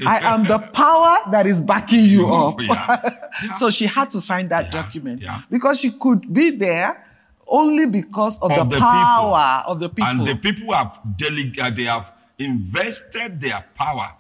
I 0.05 0.19
am 0.33 0.43
the 0.45 0.59
power 0.59 1.17
that 1.31 1.45
is 1.47 1.61
backing 1.61 2.05
you 2.05 2.33
up. 2.33 2.61
Yeah. 2.61 3.13
Yeah. 3.43 3.53
so 3.57 3.69
she 3.69 3.85
had 3.87 4.11
to 4.11 4.21
sign 4.21 4.47
that 4.49 4.65
Yeah. 4.65 4.71
document 4.71 5.21
Yeah. 5.21 5.41
because 5.49 5.79
she 5.79 5.91
could 5.91 6.31
be 6.33 6.51
there 6.51 7.05
only 7.47 7.85
because 7.85 8.37
of, 8.39 8.51
Of 8.51 8.57
the, 8.57 8.63
the 8.63 8.75
people. 8.75 8.87
power 8.87 9.63
of 9.67 9.79
the 9.79 9.89
people. 9.89 10.05
And 10.05 10.27
the 10.27 10.35
people 10.35 10.73
have 10.73 10.97
delegated, 11.17 11.75
they 11.75 11.83
have 11.83 12.13
invested 12.39 13.41
their 13.41 13.65
power 13.75 14.13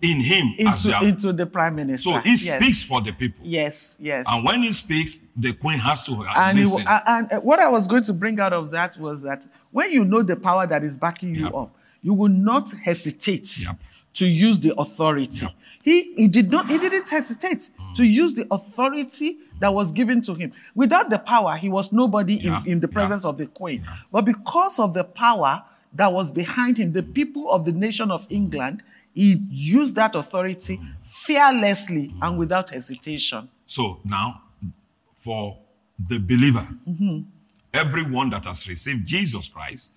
in 0.00 0.20
him 0.20 0.54
as 0.60 0.86
into, 0.86 0.88
their. 1.00 1.08
into 1.08 1.32
the 1.32 1.44
prime 1.46 1.74
minister. 1.74 2.10
so 2.10 2.18
he 2.20 2.30
Yes. 2.36 2.56
speaks 2.62 2.82
for 2.84 3.00
the 3.00 3.12
people. 3.12 3.40
Yes, 3.44 3.98
yes. 4.00 4.26
And 4.28 4.44
when 4.44 4.62
he 4.62 4.72
speaks, 4.72 5.18
the 5.36 5.52
queen 5.52 5.78
has 5.80 6.04
to 6.04 6.12
uh, 6.12 6.32
and, 6.36 6.58
listen. 6.58 6.84
and 6.86 7.32
uh, 7.32 7.40
what 7.40 7.58
I 7.58 7.68
was 7.68 7.88
going 7.88 8.04
to 8.04 8.12
bring 8.12 8.38
out 8.38 8.52
of 8.52 8.70
that 8.70 8.96
was 8.96 9.22
that 9.22 9.46
when 9.72 9.90
you 9.90 10.04
know 10.04 10.22
the 10.22 10.36
power 10.36 10.66
that 10.68 10.84
is 10.84 10.96
backing 10.96 11.34
you 11.34 11.48
up, 11.48 11.74
you 12.00 12.14
will 12.14 12.28
not 12.28 12.70
hesitate 12.70 13.58
Yep. 13.64 13.76
To 14.14 14.26
use 14.26 14.60
the 14.60 14.74
authority. 14.78 15.46
He, 15.82 16.12
he 16.14 16.28
did 16.28 16.50
not 16.50 16.70
he 16.70 16.78
didn't 16.78 17.08
hesitate 17.08 17.70
to 17.94 18.02
mm. 18.02 18.10
use 18.10 18.34
the 18.34 18.46
authority 18.50 19.38
that 19.60 19.72
was 19.72 19.92
given 19.92 20.22
to 20.22 20.34
him. 20.34 20.52
Without 20.74 21.08
the 21.10 21.18
power, 21.18 21.56
he 21.56 21.68
was 21.68 21.92
nobody 21.92 22.34
Yeah. 22.34 22.60
in, 22.62 22.72
in 22.72 22.80
the 22.80 22.88
Yeah. 22.88 22.92
presence 22.94 23.24
of 23.24 23.38
the 23.38 23.46
queen. 23.46 23.86
But 24.12 24.24
because 24.24 24.78
of 24.78 24.92
the 24.94 25.04
power 25.04 25.62
that 25.94 26.12
was 26.12 26.30
behind 26.32 26.76
him, 26.78 26.92
the 26.92 27.02
people 27.02 27.50
of 27.50 27.64
the 27.64 27.72
nation 27.72 28.10
of 28.10 28.26
England, 28.28 28.82
he 29.14 29.40
used 29.50 29.94
that 29.94 30.14
authority 30.14 30.76
mm. 30.78 30.92
fearlessly 31.04 32.08
mm. 32.08 32.18
and 32.22 32.38
without 32.38 32.70
hesitation. 32.70 33.48
So 33.66 34.00
now, 34.04 34.42
for 35.16 35.58
the 36.08 36.18
believer, 36.18 36.66
Mm-hmm. 36.88 37.20
everyone 37.72 38.30
that 38.30 38.44
has 38.44 38.68
received 38.68 39.06
Jesus 39.06 39.48
Christ, 39.48 39.90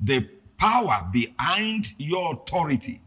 the 0.00 0.28
power 0.58 1.08
behind 1.12 1.92
your 1.98 2.34
authority 2.34 3.00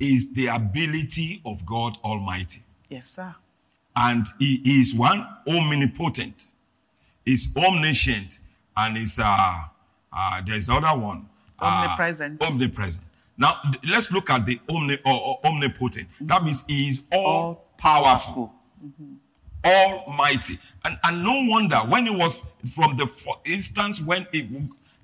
is 0.00 0.32
the 0.32 0.46
ability 0.46 1.40
of 1.44 1.64
God 1.66 1.96
Almighty. 2.04 2.62
Yes, 2.88 3.06
sir. 3.10 3.34
And 3.96 4.26
He 4.38 4.80
is 4.80 4.94
one 4.94 5.26
omnipotent, 5.46 6.46
is 7.26 7.48
omniscient, 7.56 8.38
and 8.76 8.96
is 8.96 9.18
uh, 9.18 9.64
uh 10.12 10.40
there's 10.46 10.68
another 10.68 10.98
one. 10.98 11.28
uh, 11.58 11.64
Omnipresent. 11.64 12.40
omnipresent. 12.42 13.04
Now 13.36 13.60
let's 13.88 14.10
look 14.12 14.30
at 14.30 14.46
the 14.46 14.60
omni, 14.68 14.98
or, 15.04 15.14
or 15.14 15.40
omnipotent. 15.44 16.08
That 16.20 16.44
means 16.44 16.64
He 16.68 16.88
is 16.88 17.04
all, 17.10 17.26
All 17.26 17.64
powerful. 17.76 18.52
Almighty. 19.64 20.58
And, 20.84 20.98
and 21.02 21.24
no 21.24 21.44
wonder 21.44 21.78
when 21.78 22.06
it 22.06 22.14
was 22.14 22.44
from 22.74 22.96
the 22.96 23.06
for 23.06 23.38
instance 23.44 24.00
when 24.00 24.26
it, 24.32 24.46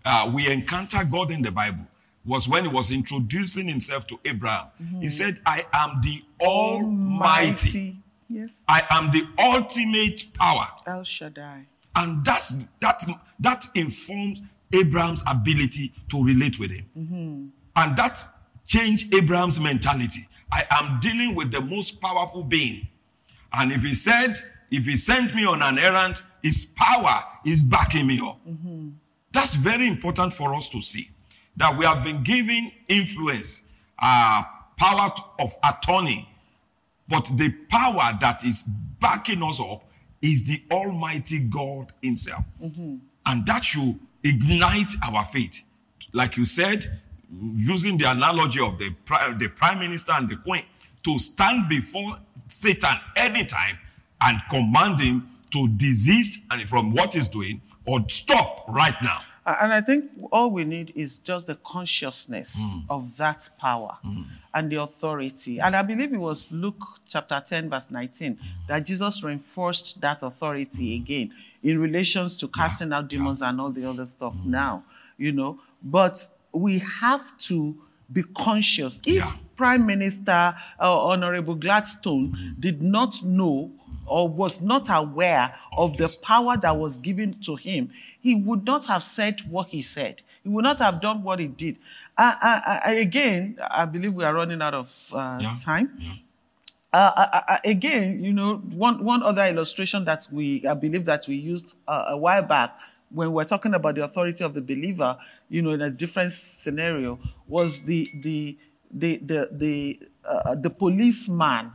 uh, 0.04 0.30
we 0.32 0.48
encounter 0.48 1.04
God 1.04 1.30
in 1.32 1.42
the 1.42 1.50
Bible 1.50 1.84
was 2.24 2.48
when 2.48 2.64
he 2.64 2.70
was 2.70 2.90
introducing 2.90 3.68
himself 3.68 4.06
to 4.06 4.18
Abraham. 4.24 4.66
He 4.78 4.84
mm-hmm. 4.84 5.08
said, 5.08 5.40
I 5.44 5.66
am 5.72 6.00
the 6.02 6.22
Almighty. 6.40 7.98
Yes. 8.28 8.64
I 8.66 8.82
am 8.90 9.10
the 9.10 9.26
ultimate 9.38 10.32
power. 10.34 10.68
El 10.86 11.04
Shaddai. 11.04 11.66
And 11.94 12.24
that's, 12.24 12.56
that, 12.80 13.04
that 13.38 13.66
informs 13.74 14.42
Abraham's 14.72 15.22
ability 15.26 15.92
to 16.10 16.24
relate 16.24 16.58
with 16.58 16.70
him. 16.70 16.86
Mm-hmm. 16.98 17.46
And 17.76 17.96
that 17.96 18.24
changed 18.66 19.14
Abraham's 19.14 19.60
mentality. 19.60 20.28
I 20.50 20.66
am 20.70 21.00
dealing 21.00 21.34
with 21.34 21.52
the 21.52 21.60
most 21.60 22.00
powerful 22.00 22.42
being. 22.42 22.88
And 23.52 23.70
if 23.70 23.82
he 23.82 23.94
said, 23.94 24.42
if 24.70 24.84
he 24.86 24.96
sent 24.96 25.34
me 25.34 25.44
on 25.44 25.62
an 25.62 25.78
errand, 25.78 26.22
his 26.42 26.64
power 26.64 27.22
is 27.44 27.62
backing 27.62 28.06
me 28.06 28.18
up. 28.18 28.40
Mm-hmm. 28.48 28.90
That's 29.32 29.54
very 29.54 29.86
important 29.86 30.32
for 30.32 30.54
us 30.54 30.68
to 30.70 30.80
see 30.80 31.10
that 31.56 31.76
we 31.78 31.84
have 31.84 32.02
been 32.02 32.22
given 32.22 32.72
influence, 32.88 33.62
uh, 33.98 34.42
power 34.76 35.12
of 35.38 35.54
attorney, 35.62 36.28
but 37.08 37.28
the 37.36 37.50
power 37.68 38.16
that 38.20 38.44
is 38.44 38.62
backing 39.00 39.42
us 39.42 39.60
up 39.60 39.84
is 40.22 40.44
the 40.44 40.62
Almighty 40.70 41.40
God 41.40 41.92
Himself. 42.02 42.44
And 43.26 43.46
that 43.46 43.64
should 43.64 43.98
ignite 44.22 44.92
our 45.06 45.24
faith. 45.24 45.62
Like 46.12 46.36
you 46.36 46.46
said, 46.46 47.00
using 47.56 47.98
the 47.98 48.10
analogy 48.10 48.60
of 48.60 48.78
the, 48.78 48.90
pri- 49.04 49.34
the 49.38 49.48
Prime 49.48 49.80
Minister 49.80 50.12
and 50.12 50.28
the 50.28 50.36
Queen, 50.36 50.64
to 51.04 51.18
stand 51.18 51.68
before 51.68 52.18
Satan 52.48 52.96
anytime 53.16 53.78
and 54.20 54.40
command 54.50 55.00
him 55.00 55.28
to 55.52 55.68
desist 55.68 56.40
and 56.50 56.66
from 56.68 56.94
what 56.94 57.14
he's 57.14 57.28
doing 57.28 57.60
or 57.84 58.08
stop 58.08 58.64
right 58.68 58.94
now. 59.02 59.20
And 59.46 59.72
I 59.72 59.82
think 59.82 60.10
all 60.32 60.50
we 60.50 60.64
need 60.64 60.92
is 60.94 61.18
just 61.18 61.46
the 61.46 61.56
consciousness 61.56 62.56
hmm. 62.58 62.80
of 62.88 63.16
that 63.18 63.48
power 63.58 63.98
hmm. 64.02 64.22
and 64.54 64.72
the 64.72 64.76
authority. 64.76 65.60
And 65.60 65.76
I 65.76 65.82
believe 65.82 66.14
it 66.14 66.18
was 66.18 66.50
Luke 66.50 66.82
chapter 67.06 67.42
10, 67.44 67.68
verse 67.68 67.90
19, 67.90 68.36
hmm. 68.36 68.42
that 68.68 68.86
Jesus 68.86 69.22
reinforced 69.22 70.00
that 70.00 70.22
authority 70.22 70.96
again 70.96 71.32
in 71.62 71.78
relations 71.78 72.36
to 72.36 72.48
casting 72.48 72.92
out 72.92 73.08
demons 73.08 73.42
and 73.42 73.60
all 73.60 73.70
the 73.70 73.84
other 73.84 74.06
stuff 74.06 74.34
now, 74.44 74.82
you 75.18 75.32
know. 75.32 75.60
But 75.82 76.26
we 76.52 76.78
have 76.78 77.36
to 77.38 77.76
be 78.10 78.22
conscious. 78.22 78.98
If 79.04 79.14
Yeah. 79.16 79.32
Prime 79.56 79.86
Minister 79.86 80.54
uh, 80.80 81.06
Honorable 81.06 81.54
Gladstone 81.54 82.56
did 82.58 82.82
not 82.82 83.22
know 83.22 83.70
or 84.06 84.28
was 84.28 84.60
not 84.60 84.88
aware 84.90 85.54
of 85.76 85.96
the 85.96 86.08
power 86.22 86.56
that 86.56 86.76
was 86.76 86.98
given 86.98 87.40
to 87.42 87.56
him, 87.56 87.90
he 88.24 88.34
would 88.34 88.64
not 88.64 88.86
have 88.86 89.04
said 89.04 89.36
what 89.54 89.68
he 89.68 89.82
said. 89.82 90.22
He 90.42 90.48
would 90.48 90.64
not 90.64 90.78
have 90.80 91.00
done 91.00 91.22
what 91.22 91.38
he 91.38 91.46
did. 91.46 91.76
Uh, 92.16 92.34
uh, 92.42 92.60
uh, 92.66 92.80
again, 92.86 93.58
I 93.70 93.84
believe 93.84 94.14
we 94.14 94.24
are 94.24 94.34
running 94.34 94.62
out 94.62 94.74
of 94.74 94.88
uh, 95.12 95.38
Yeah. 95.42 95.54
time. 95.68 95.88
Uh, 96.92 97.10
uh, 97.16 97.40
uh, 97.48 97.56
again, 97.64 98.22
you 98.22 98.32
know, 98.32 98.56
one, 98.56 99.02
one 99.04 99.22
other 99.22 99.44
illustration 99.46 100.04
that 100.04 100.28
we, 100.30 100.64
I 100.66 100.74
believe 100.74 101.04
that 101.06 101.26
we 101.26 101.34
used 101.34 101.74
uh, 101.88 102.04
a 102.08 102.16
while 102.16 102.42
back 102.42 102.70
when 103.10 103.32
we're 103.32 103.44
talking 103.44 103.74
about 103.74 103.96
the 103.96 104.04
authority 104.04 104.44
of 104.44 104.54
the 104.54 104.62
believer, 104.62 105.18
you 105.48 105.60
know, 105.62 105.70
in 105.70 105.82
a 105.82 105.90
different 105.90 106.32
scenario, 106.32 107.18
was 107.48 107.84
the 107.84 108.08
the 108.22 108.56
the 108.92 109.16
the 109.18 109.48
the, 109.52 110.00
uh, 110.24 110.54
the 110.54 110.70
policeman 110.70 111.72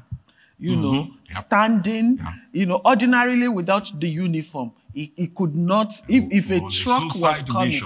you 0.61 0.75
know, 0.75 1.03
Mm-hmm. 1.03 1.15
Yep. 1.29 1.37
standing, 1.45 2.17
Yeah. 2.17 2.33
you 2.51 2.65
know, 2.65 2.81
ordinarily 2.85 3.47
without 3.47 3.91
the 3.99 4.09
uniform. 4.09 4.71
He, 4.99 5.13
he 5.15 5.27
could 5.27 5.55
not, 5.55 5.93
if, 6.09 6.23
if 6.39 6.49
a 6.51 6.59
truck 6.69 7.15
was 7.15 7.43
coming, 7.43 7.81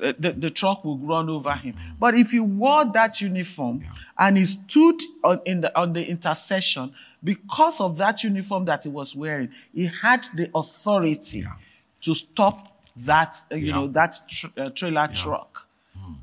uh, 0.00 0.12
the, 0.16 0.30
the 0.44 0.50
truck 0.50 0.84
would 0.84 1.02
run 1.02 1.28
over 1.28 1.52
him. 1.54 1.74
But 1.98 2.14
if 2.14 2.30
he 2.30 2.38
wore 2.40 2.84
that 2.92 3.20
uniform 3.20 3.80
Yeah. 3.82 3.90
and 4.16 4.36
he 4.36 4.44
stood 4.44 5.00
on, 5.24 5.40
in 5.44 5.60
the, 5.62 5.70
on 5.80 5.92
the 5.92 6.04
intercession, 6.08 6.94
because 7.24 7.80
of 7.80 7.96
that 7.96 8.22
uniform 8.22 8.64
that 8.66 8.84
he 8.84 8.88
was 8.90 9.16
wearing, 9.16 9.48
he 9.74 9.86
had 9.86 10.24
the 10.36 10.48
authority 10.54 11.40
Yeah. 11.40 11.54
to 12.02 12.14
stop 12.14 12.56
that, 12.96 13.34
uh, 13.50 13.56
you 13.56 13.66
Yeah. 13.66 13.72
know, 13.74 13.86
that 13.88 14.14
tr- 14.28 14.46
uh, 14.56 14.70
trailer 14.70 15.08
truck. 15.12 15.66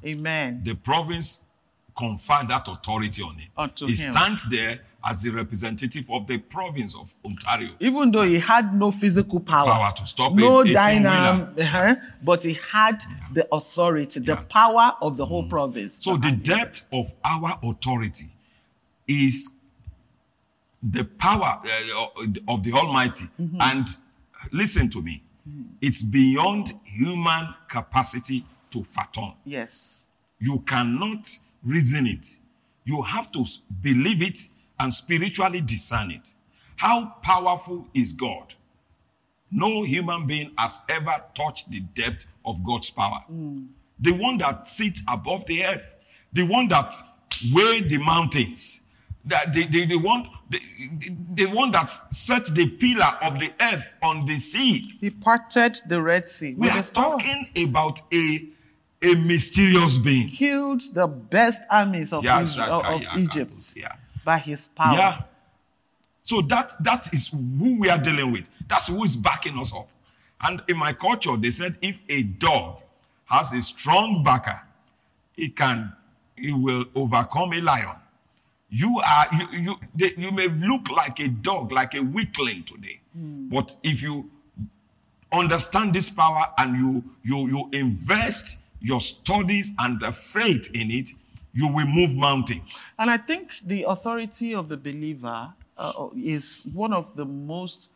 Amen. 0.05 0.61
The 0.63 0.75
province 0.75 1.41
conferred 2.03 2.47
that 2.47 2.65
authority 2.67 3.21
on 3.21 3.35
him. 3.35 3.49
Unto 3.57 3.85
he 3.87 3.95
him. 3.95 4.13
stands 4.13 4.49
there 4.49 4.79
as 5.09 5.21
the 5.21 5.29
representative 5.29 6.05
of 6.09 6.27
the 6.27 6.37
province 6.37 6.95
of 6.95 7.13
Ontario. 7.25 7.71
Even 7.79 8.11
though 8.11 8.23
he 8.33 8.39
had 8.39 8.73
no 8.83 8.91
physical 8.91 9.39
power, 9.39 9.71
Power 9.71 9.93
to 9.97 10.05
stop 10.07 10.33
no 10.33 10.63
dynam, 10.63 11.37
uh-huh, 11.59 11.95
but 12.23 12.43
he 12.43 12.53
had 12.73 12.97
the 13.33 13.47
authority, 13.53 14.19
the 14.19 14.25
Yeah. 14.33 14.43
Mm. 14.43 14.49
power 14.49 14.87
of 15.01 15.17
the 15.17 15.25
whole 15.25 15.47
province. 15.47 15.99
So 16.03 16.17
the 16.17 16.31
depth 16.31 16.85
of 16.91 17.13
our 17.23 17.59
authority 17.63 18.29
is 19.07 19.35
the 20.81 21.03
power 21.03 21.61
uh, 21.65 22.53
of 22.53 22.63
the 22.63 22.73
Almighty. 22.73 23.25
Mm-hmm. 23.41 23.61
And 23.61 23.87
listen 24.51 24.89
to 24.91 25.01
me, 25.01 25.23
it's 25.81 26.01
beyond 26.01 26.73
human 26.83 27.53
capacity 27.69 28.45
to 28.71 28.83
fathom. 28.83 29.33
yes, 29.45 30.09
You 30.39 30.59
cannot 30.59 31.23
reason 31.63 32.07
it. 32.07 32.37
You 32.85 33.01
have 33.03 33.31
to 33.33 33.45
believe 33.81 34.21
it 34.21 34.39
and 34.79 34.93
spiritually 34.93 35.61
discern 35.61 36.11
it. 36.11 36.33
How 36.77 37.15
powerful 37.21 37.87
is 37.93 38.13
God? 38.13 38.53
No 39.51 39.83
human 39.83 40.27
being 40.27 40.51
has 40.57 40.79
ever 40.87 41.23
touched 41.35 41.69
the 41.71 41.79
depth 41.79 42.27
of 42.45 42.63
God's 42.63 42.89
power. 42.89 43.23
Mm. 43.31 43.67
The 43.99 44.11
one 44.11 44.37
that 44.37 44.67
sits 44.67 45.03
above 45.07 45.45
the 45.45 45.65
earth, 45.65 45.83
the 46.31 46.43
one 46.43 46.67
that 46.69 46.93
weighed 47.51 47.89
the 47.89 47.97
mountains, 47.97 48.81
that 49.25 49.53
the, 49.53 49.67
the, 49.67 49.85
the 49.87 49.97
one 49.97 50.29
the, 50.49 50.61
the 51.33 51.45
one 51.45 51.71
that 51.71 51.87
set 52.11 52.47
the 52.47 52.69
pillar 52.69 53.17
of 53.21 53.39
the 53.39 53.51
earth 53.59 53.85
on 54.01 54.25
the 54.25 54.39
sea. 54.39 54.97
he 54.99 55.09
parted 55.09 55.79
the 55.87 56.01
Red 56.01 56.27
Sea. 56.27 56.55
We 56.57 56.69
are 56.69 56.81
talking 56.83 57.49
about 57.55 58.01
a, 58.11 58.47
a 59.01 59.15
mysterious 59.15 59.97
being. 59.97 60.29
killed 60.29 60.81
the 60.93 61.07
best 61.07 61.61
armies 61.69 62.11
of, 62.13 62.23
Yeah, 62.23 62.41
Israel, 62.41 62.81
of 62.85 63.01
yeah, 63.01 63.17
Egypt 63.17 63.77
yeah. 63.77 63.95
by 64.25 64.37
his 64.37 64.69
power. 64.69 64.97
Yeah. 64.97 65.21
So 66.23 66.41
that 66.43 66.71
that 66.83 67.11
is 67.13 67.29
who 67.29 67.79
we 67.79 67.89
are 67.89 67.97
dealing 67.97 68.31
with. 68.31 68.45
That's 68.67 68.87
who 68.87 69.03
is 69.03 69.15
backing 69.15 69.57
us 69.57 69.73
up. 69.73 69.89
And 70.41 70.61
in 70.67 70.77
my 70.77 70.93
culture, 70.93 71.35
they 71.35 71.51
said 71.51 71.77
if 71.81 72.01
a 72.07 72.23
dog 72.23 72.81
has 73.25 73.51
a 73.53 73.61
strong 73.61 74.23
backer, 74.23 74.61
it 75.35 75.55
can, 75.55 75.93
it 76.37 76.51
will 76.51 76.85
overcome 76.93 77.53
a 77.53 77.61
lion. 77.61 77.95
You 78.69 78.99
are 78.99 79.27
you 79.33 79.59
you 79.59 79.75
they, 79.95 80.13
you 80.17 80.31
may 80.31 80.47
look 80.47 80.91
like 80.91 81.19
a 81.19 81.27
dog, 81.27 81.71
like 81.71 81.95
a 81.95 82.01
weakling 82.01 82.63
today, 82.63 82.99
hmm. 83.13 83.49
but 83.49 83.75
if 83.81 84.03
you 84.03 84.29
understand 85.31 85.95
this 85.95 86.09
power 86.09 86.47
and 86.57 86.75
you 86.75 87.03
you 87.23 87.47
you 87.47 87.69
invest 87.73 88.58
your 88.81 89.01
studies 89.01 89.71
and 89.79 89.99
the 89.99 90.11
faith 90.11 90.69
in 90.73 90.91
it, 90.91 91.09
you 91.53 91.67
will 91.67 91.85
move 91.87 92.15
mountains. 92.15 92.81
And 92.97 93.09
I 93.09 93.17
think 93.17 93.49
the 93.65 93.83
authority 93.83 94.53
of 94.55 94.69
the 94.69 94.77
believer 94.77 95.53
uh, 95.77 96.07
is 96.15 96.63
one 96.73 96.93
of 96.93 97.13
the 97.15 97.25
most 97.25 97.89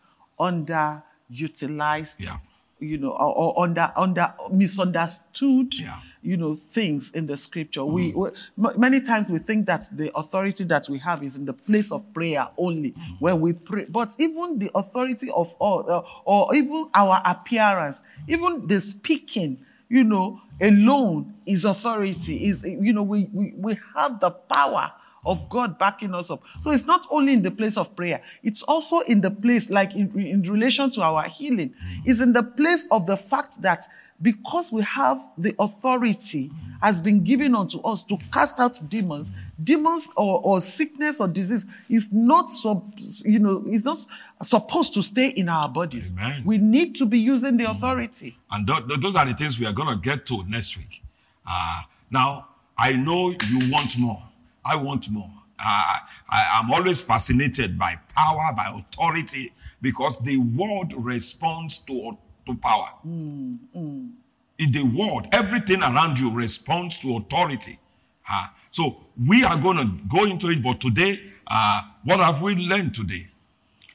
underutilized, 1.31 2.25
Yeah. 2.25 2.37
you 2.79 2.97
know, 2.97 3.11
or, 3.11 3.35
or 3.55 3.63
under 3.63 3.91
under 3.95 4.33
misunderstood, 4.51 5.73
Yeah. 5.75 5.99
you 6.21 6.37
know, 6.37 6.55
things 6.69 7.11
in 7.11 7.27
the 7.27 7.37
scripture. 7.37 7.85
We, 7.85 8.13
we 8.13 8.29
m- 8.57 8.73
many 8.79 9.01
times 9.01 9.31
we 9.31 9.39
think 9.39 9.65
that 9.67 9.87
the 9.91 10.11
authority 10.17 10.63
that 10.65 10.87
we 10.89 10.97
have 10.99 11.23
is 11.23 11.35
in 11.35 11.45
the 11.45 11.53
place 11.53 11.91
of 11.91 12.11
prayer 12.13 12.47
only 12.57 12.93
when 13.19 13.39
we 13.41 13.53
pray. 13.53 13.85
But 13.85 14.15
even 14.19 14.59
the 14.59 14.71
authority 14.75 15.29
of 15.31 15.53
all, 15.59 15.89
uh, 15.89 16.01
or 16.25 16.53
even 16.55 16.89
our 16.93 17.21
appearance, 17.25 18.01
even 18.27 18.67
the 18.67 18.81
speaking, 18.81 19.57
you 19.93 20.03
know, 20.03 20.41
alone 20.59 21.35
is 21.45 21.65
authority. 21.65 22.47
Is 22.47 22.63
you 22.63 22.91
know, 22.91 23.03
we 23.03 23.29
we, 23.31 23.53
we 23.55 23.77
have 23.95 24.19
the 24.19 24.31
power 24.31 24.91
of 25.23 25.47
God 25.49 25.77
backing 25.77 26.15
us 26.15 26.31
up. 26.31 26.41
So 26.61 26.71
it's 26.71 26.85
not 26.85 27.05
only 27.11 27.33
in 27.33 27.43
the 27.43 27.51
place 27.51 27.77
of 27.77 27.95
prayer, 27.95 28.19
it's 28.41 28.63
also 28.63 29.01
in 29.01 29.21
the 29.21 29.29
place, 29.29 29.69
like 29.69 29.93
in, 29.93 30.19
in 30.19 30.41
relation 30.41 30.89
to 30.93 31.01
our 31.03 31.23
healing, 31.29 31.75
it's 32.05 32.21
in 32.21 32.33
the 32.33 32.41
place 32.41 32.87
of 32.89 33.05
the 33.05 33.15
fact 33.15 33.61
that 33.61 33.83
because 34.23 34.71
we 34.71 34.81
have 34.83 35.21
the 35.37 35.53
authority 35.59 36.49
has 36.81 37.01
been 37.01 37.23
given 37.23 37.53
unto 37.53 37.79
us 37.81 38.03
to 38.05 38.17
cast 38.31 38.59
out 38.59 38.79
demons, 38.89 39.31
demons 39.63 40.07
or, 40.15 40.41
or 40.43 40.59
sickness 40.61 41.19
or 41.21 41.27
disease 41.27 41.65
is 41.89 42.11
not 42.11 42.49
so 42.49 42.89
you 43.23 43.39
know, 43.39 43.63
is 43.69 43.85
not 43.85 43.99
supposed 44.41 44.93
to 44.93 45.03
stay 45.03 45.27
in 45.27 45.49
our 45.49 45.69
bodies. 45.69 46.13
Amen. 46.13 46.41
We 46.45 46.57
need 46.57 46.95
to 46.95 47.05
be 47.05 47.19
using 47.19 47.57
the 47.57 47.69
authority. 47.69 48.37
And 48.49 48.65
th- 48.65 48.87
th- 48.87 48.99
those 49.01 49.15
are 49.15 49.25
the 49.25 49.33
things 49.33 49.59
we 49.59 49.65
are 49.65 49.73
going 49.73 49.89
to 49.89 50.01
get 50.01 50.25
to 50.27 50.43
next 50.43 50.77
week. 50.77 51.03
Uh, 51.45 51.81
now, 52.09 52.47
I 52.77 52.93
know 52.93 53.31
you 53.31 53.71
want 53.71 53.97
more. 53.99 54.23
I 54.65 54.75
want 54.77 55.09
more. 55.09 55.29
Uh, 55.59 55.97
I, 56.29 56.59
I'm 56.59 56.71
always 56.71 57.01
fascinated 57.01 57.77
by 57.77 57.99
power, 58.15 58.53
by 58.55 58.73
authority, 58.73 59.53
because 59.81 60.17
the 60.19 60.37
world 60.37 60.93
responds 60.97 61.79
to, 61.79 62.17
to 62.45 62.53
power. 62.55 62.89
In 63.03 64.71
the 64.71 64.83
world, 64.83 65.27
everything 65.31 65.81
around 65.81 66.19
you 66.19 66.31
responds 66.31 66.99
to 66.99 67.17
authority. 67.17 67.79
Uh, 68.29 68.47
so 68.71 68.97
we 69.27 69.43
are 69.43 69.57
going 69.57 69.77
to 69.77 69.85
go 70.07 70.25
into 70.25 70.49
it, 70.49 70.63
but 70.63 70.79
today, 70.79 71.19
uh, 71.47 71.81
what 72.03 72.19
have 72.19 72.41
we 72.41 72.55
learned 72.55 72.93
today? 72.95 73.27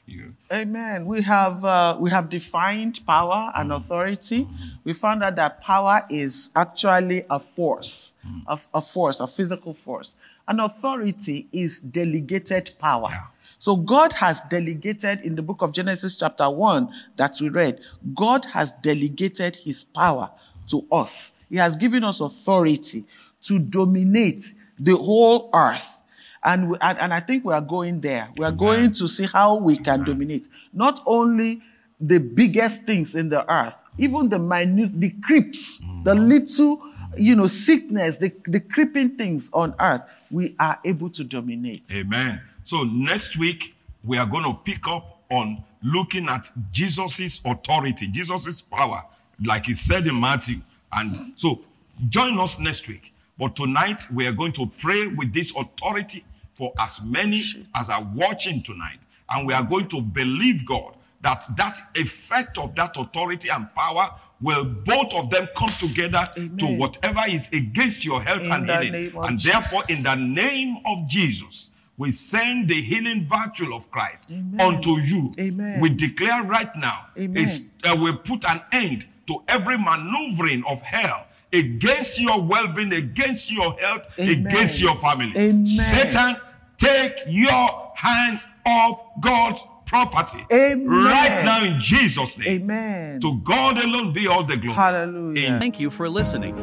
You- 0.05 0.35
Amen. 0.51 1.05
We 1.05 1.21
have 1.21 1.63
uh, 1.63 1.95
we 1.99 2.09
have 2.09 2.29
defined 2.29 2.99
power 3.05 3.51
and 3.55 3.71
authority. 3.71 4.47
We 4.83 4.93
found 4.93 5.23
out 5.23 5.35
that 5.35 5.61
power 5.61 6.01
is 6.09 6.51
actually 6.55 7.23
a 7.29 7.39
force, 7.39 8.15
a, 8.47 8.59
a 8.73 8.81
force, 8.81 9.19
a 9.19 9.27
physical 9.27 9.73
force. 9.73 10.17
And 10.47 10.59
authority 10.61 11.47
is 11.51 11.79
delegated 11.79 12.71
power. 12.79 13.09
Yeah. 13.11 13.25
So 13.59 13.75
God 13.75 14.13
has 14.13 14.41
delegated 14.49 15.21
in 15.21 15.35
the 15.35 15.43
book 15.43 15.61
of 15.61 15.73
Genesis 15.73 16.17
chapter 16.17 16.49
1 16.49 16.89
that 17.17 17.35
we 17.41 17.49
read, 17.49 17.81
God 18.15 18.45
has 18.45 18.71
delegated 18.71 19.57
his 19.57 19.83
power 19.83 20.31
to 20.69 20.87
us. 20.91 21.33
He 21.49 21.57
has 21.57 21.75
given 21.75 22.03
us 22.05 22.21
authority 22.21 23.05
to 23.43 23.59
dominate 23.59 24.53
the 24.79 24.95
whole 24.95 25.49
earth. 25.53 26.03
And, 26.43 26.71
we, 26.71 26.77
and, 26.79 26.97
and 26.99 27.13
I 27.13 27.19
think 27.19 27.43
we 27.43 27.53
are 27.53 27.61
going 27.61 27.99
there. 27.99 28.29
We 28.37 28.45
are 28.45 28.51
going 28.51 28.93
to 28.93 29.07
see 29.09 29.25
how 29.25 29.57
we 29.57 29.75
can 29.75 30.05
dominate 30.05 30.47
not 30.71 31.01
only 31.05 31.61
the 31.99 32.19
biggest 32.19 32.83
things 32.83 33.13
in 33.13 33.27
the 33.27 33.51
earth, 33.53 33.83
even 33.97 34.29
the 34.29 34.39
minute, 34.39 34.91
the 34.97 35.09
creeps, 35.21 35.79
the 35.79 36.13
mm-hmm. 36.13 36.29
little, 36.29 36.81
you 37.17 37.35
know, 37.35 37.47
sickness, 37.47 38.17
the, 38.17 38.31
the 38.45 38.61
creeping 38.61 39.17
things 39.17 39.49
on 39.51 39.75
earth, 39.81 40.05
we 40.31 40.55
are 40.59 40.79
able 40.85 41.09
to 41.09 41.25
dominate. 41.25 41.91
Amen. 41.91 42.39
So 42.69 42.83
next 42.83 43.35
week 43.35 43.73
we 44.03 44.19
are 44.19 44.27
going 44.27 44.43
to 44.43 44.53
pick 44.63 44.87
up 44.87 45.23
on 45.31 45.63
looking 45.81 46.29
at 46.29 46.51
Jesus's 46.71 47.41
authority, 47.43 48.05
Jesus's 48.05 48.61
power, 48.61 49.05
like 49.43 49.65
he 49.65 49.73
said 49.73 50.05
in 50.05 50.19
Matthew. 50.19 50.61
And 50.93 51.11
so 51.35 51.61
join 52.09 52.39
us 52.39 52.59
next 52.59 52.87
week. 52.87 53.11
But 53.39 53.55
tonight 53.55 54.03
we 54.13 54.27
are 54.27 54.31
going 54.31 54.51
to 54.51 54.67
pray 54.67 55.07
with 55.07 55.33
this 55.33 55.51
authority 55.55 56.23
for 56.53 56.71
as 56.79 57.01
many 57.03 57.41
as 57.75 57.89
are 57.89 58.07
watching 58.13 58.61
tonight. 58.61 58.99
And 59.31 59.47
we 59.47 59.55
are 59.55 59.63
going 59.63 59.87
to 59.87 59.99
believe 59.99 60.63
God 60.63 60.93
that 61.21 61.45
that 61.57 61.79
effect 61.95 62.59
of 62.59 62.75
that 62.75 62.95
authority 62.97 63.49
and 63.49 63.73
power 63.73 64.11
will 64.41 64.63
both 64.63 65.11
of 65.15 65.31
them 65.31 65.47
come 65.57 65.69
together 65.69 66.27
to 66.35 66.77
whatever 66.77 67.21
is 67.27 67.51
against 67.51 68.05
your 68.05 68.21
health 68.21 68.43
In 68.43 68.51
and 68.51 68.69
healing. 68.69 69.11
And 69.17 69.39
therefore, 69.39 69.81
in 69.89 70.03
the 70.03 70.13
name 70.13 70.77
of 70.85 71.07
Jesus, 71.07 71.71
we 71.99 72.11
send 72.13 72.69
the 72.69 72.81
healing 72.81 73.27
virtue 73.27 73.75
of 73.75 73.91
Christ 73.91 74.31
Amen. 74.31 74.59
unto 74.59 74.97
you. 74.99 75.29
Amen. 75.37 75.81
We 75.81 75.89
declare 75.89 76.43
right 76.43 76.73
now, 76.77 77.07
Amen. 77.19 77.43
is, 77.43 77.69
uh, 77.83 77.95
we 77.95 78.13
put 78.13 78.45
an 78.45 78.61
end 78.71 79.05
to 79.27 79.43
every 79.49 79.77
maneuvering 79.77 80.63
of 80.65 80.81
hell 80.81 81.27
against 81.51 82.19
your 82.19 82.41
well-being, 82.41 82.93
against 82.93 83.51
your 83.51 83.73
health, 83.73 84.03
Amen. 84.17 84.47
against 84.47 84.79
your 84.79 84.95
family. 84.95 85.33
Amen. 85.37 85.67
Satan, 85.67 86.37
take 86.77 87.15
your 87.27 87.91
hands 87.95 88.45
off 88.65 89.03
God's 89.19 89.61
property. 89.85 90.45
Amen. 90.53 90.87
Right 90.87 91.43
now 91.43 91.65
in 91.65 91.81
Jesus' 91.81 92.37
name. 92.37 92.61
Amen. 92.61 93.19
To 93.19 93.39
God 93.39 93.77
alone 93.77 94.13
be 94.13 94.25
all 94.25 94.45
the 94.45 94.55
glory. 94.55 94.73
Hallelujah. 94.73 95.55
In 95.55 95.59
Thank 95.59 95.81
you 95.81 95.89
for 95.89 96.07
listening. 96.07 96.55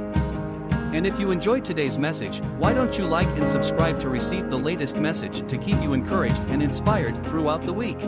And 0.95 1.07
if 1.07 1.19
you 1.19 1.31
enjoyed 1.31 1.65
today's 1.65 1.99
message, 1.99 2.39
why 2.59 2.73
don't 2.73 2.97
you 2.97 3.05
like 3.05 3.27
and 3.39 3.49
subscribe 3.49 4.01
to 4.01 4.09
receive 4.09 4.49
the 4.49 4.59
latest 4.59 4.97
message 4.97 5.47
to 5.49 5.59
keep 5.59 5.81
you 5.83 5.93
encouraged 5.93 6.41
and 6.49 6.63
inspired 6.63 7.23
throughout 7.27 7.65
the 7.65 7.73
week? 7.73 7.99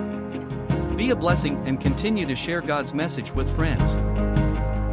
Be 0.97 1.11
a 1.11 1.17
blessing 1.17 1.57
and 1.67 1.81
continue 1.81 2.27
to 2.27 2.35
share 2.35 2.61
God's 2.61 2.95
message 2.95 3.33
with 3.33 3.55
friends. 3.55 3.95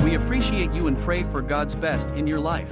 We 0.04 0.15
appreciate 0.15 0.71
you 0.71 0.88
and 0.88 1.00
pray 1.00 1.24
for 1.24 1.41
God's 1.41 1.74
best 1.74 2.10
in 2.12 2.28
your 2.28 2.39
life. 2.39 2.71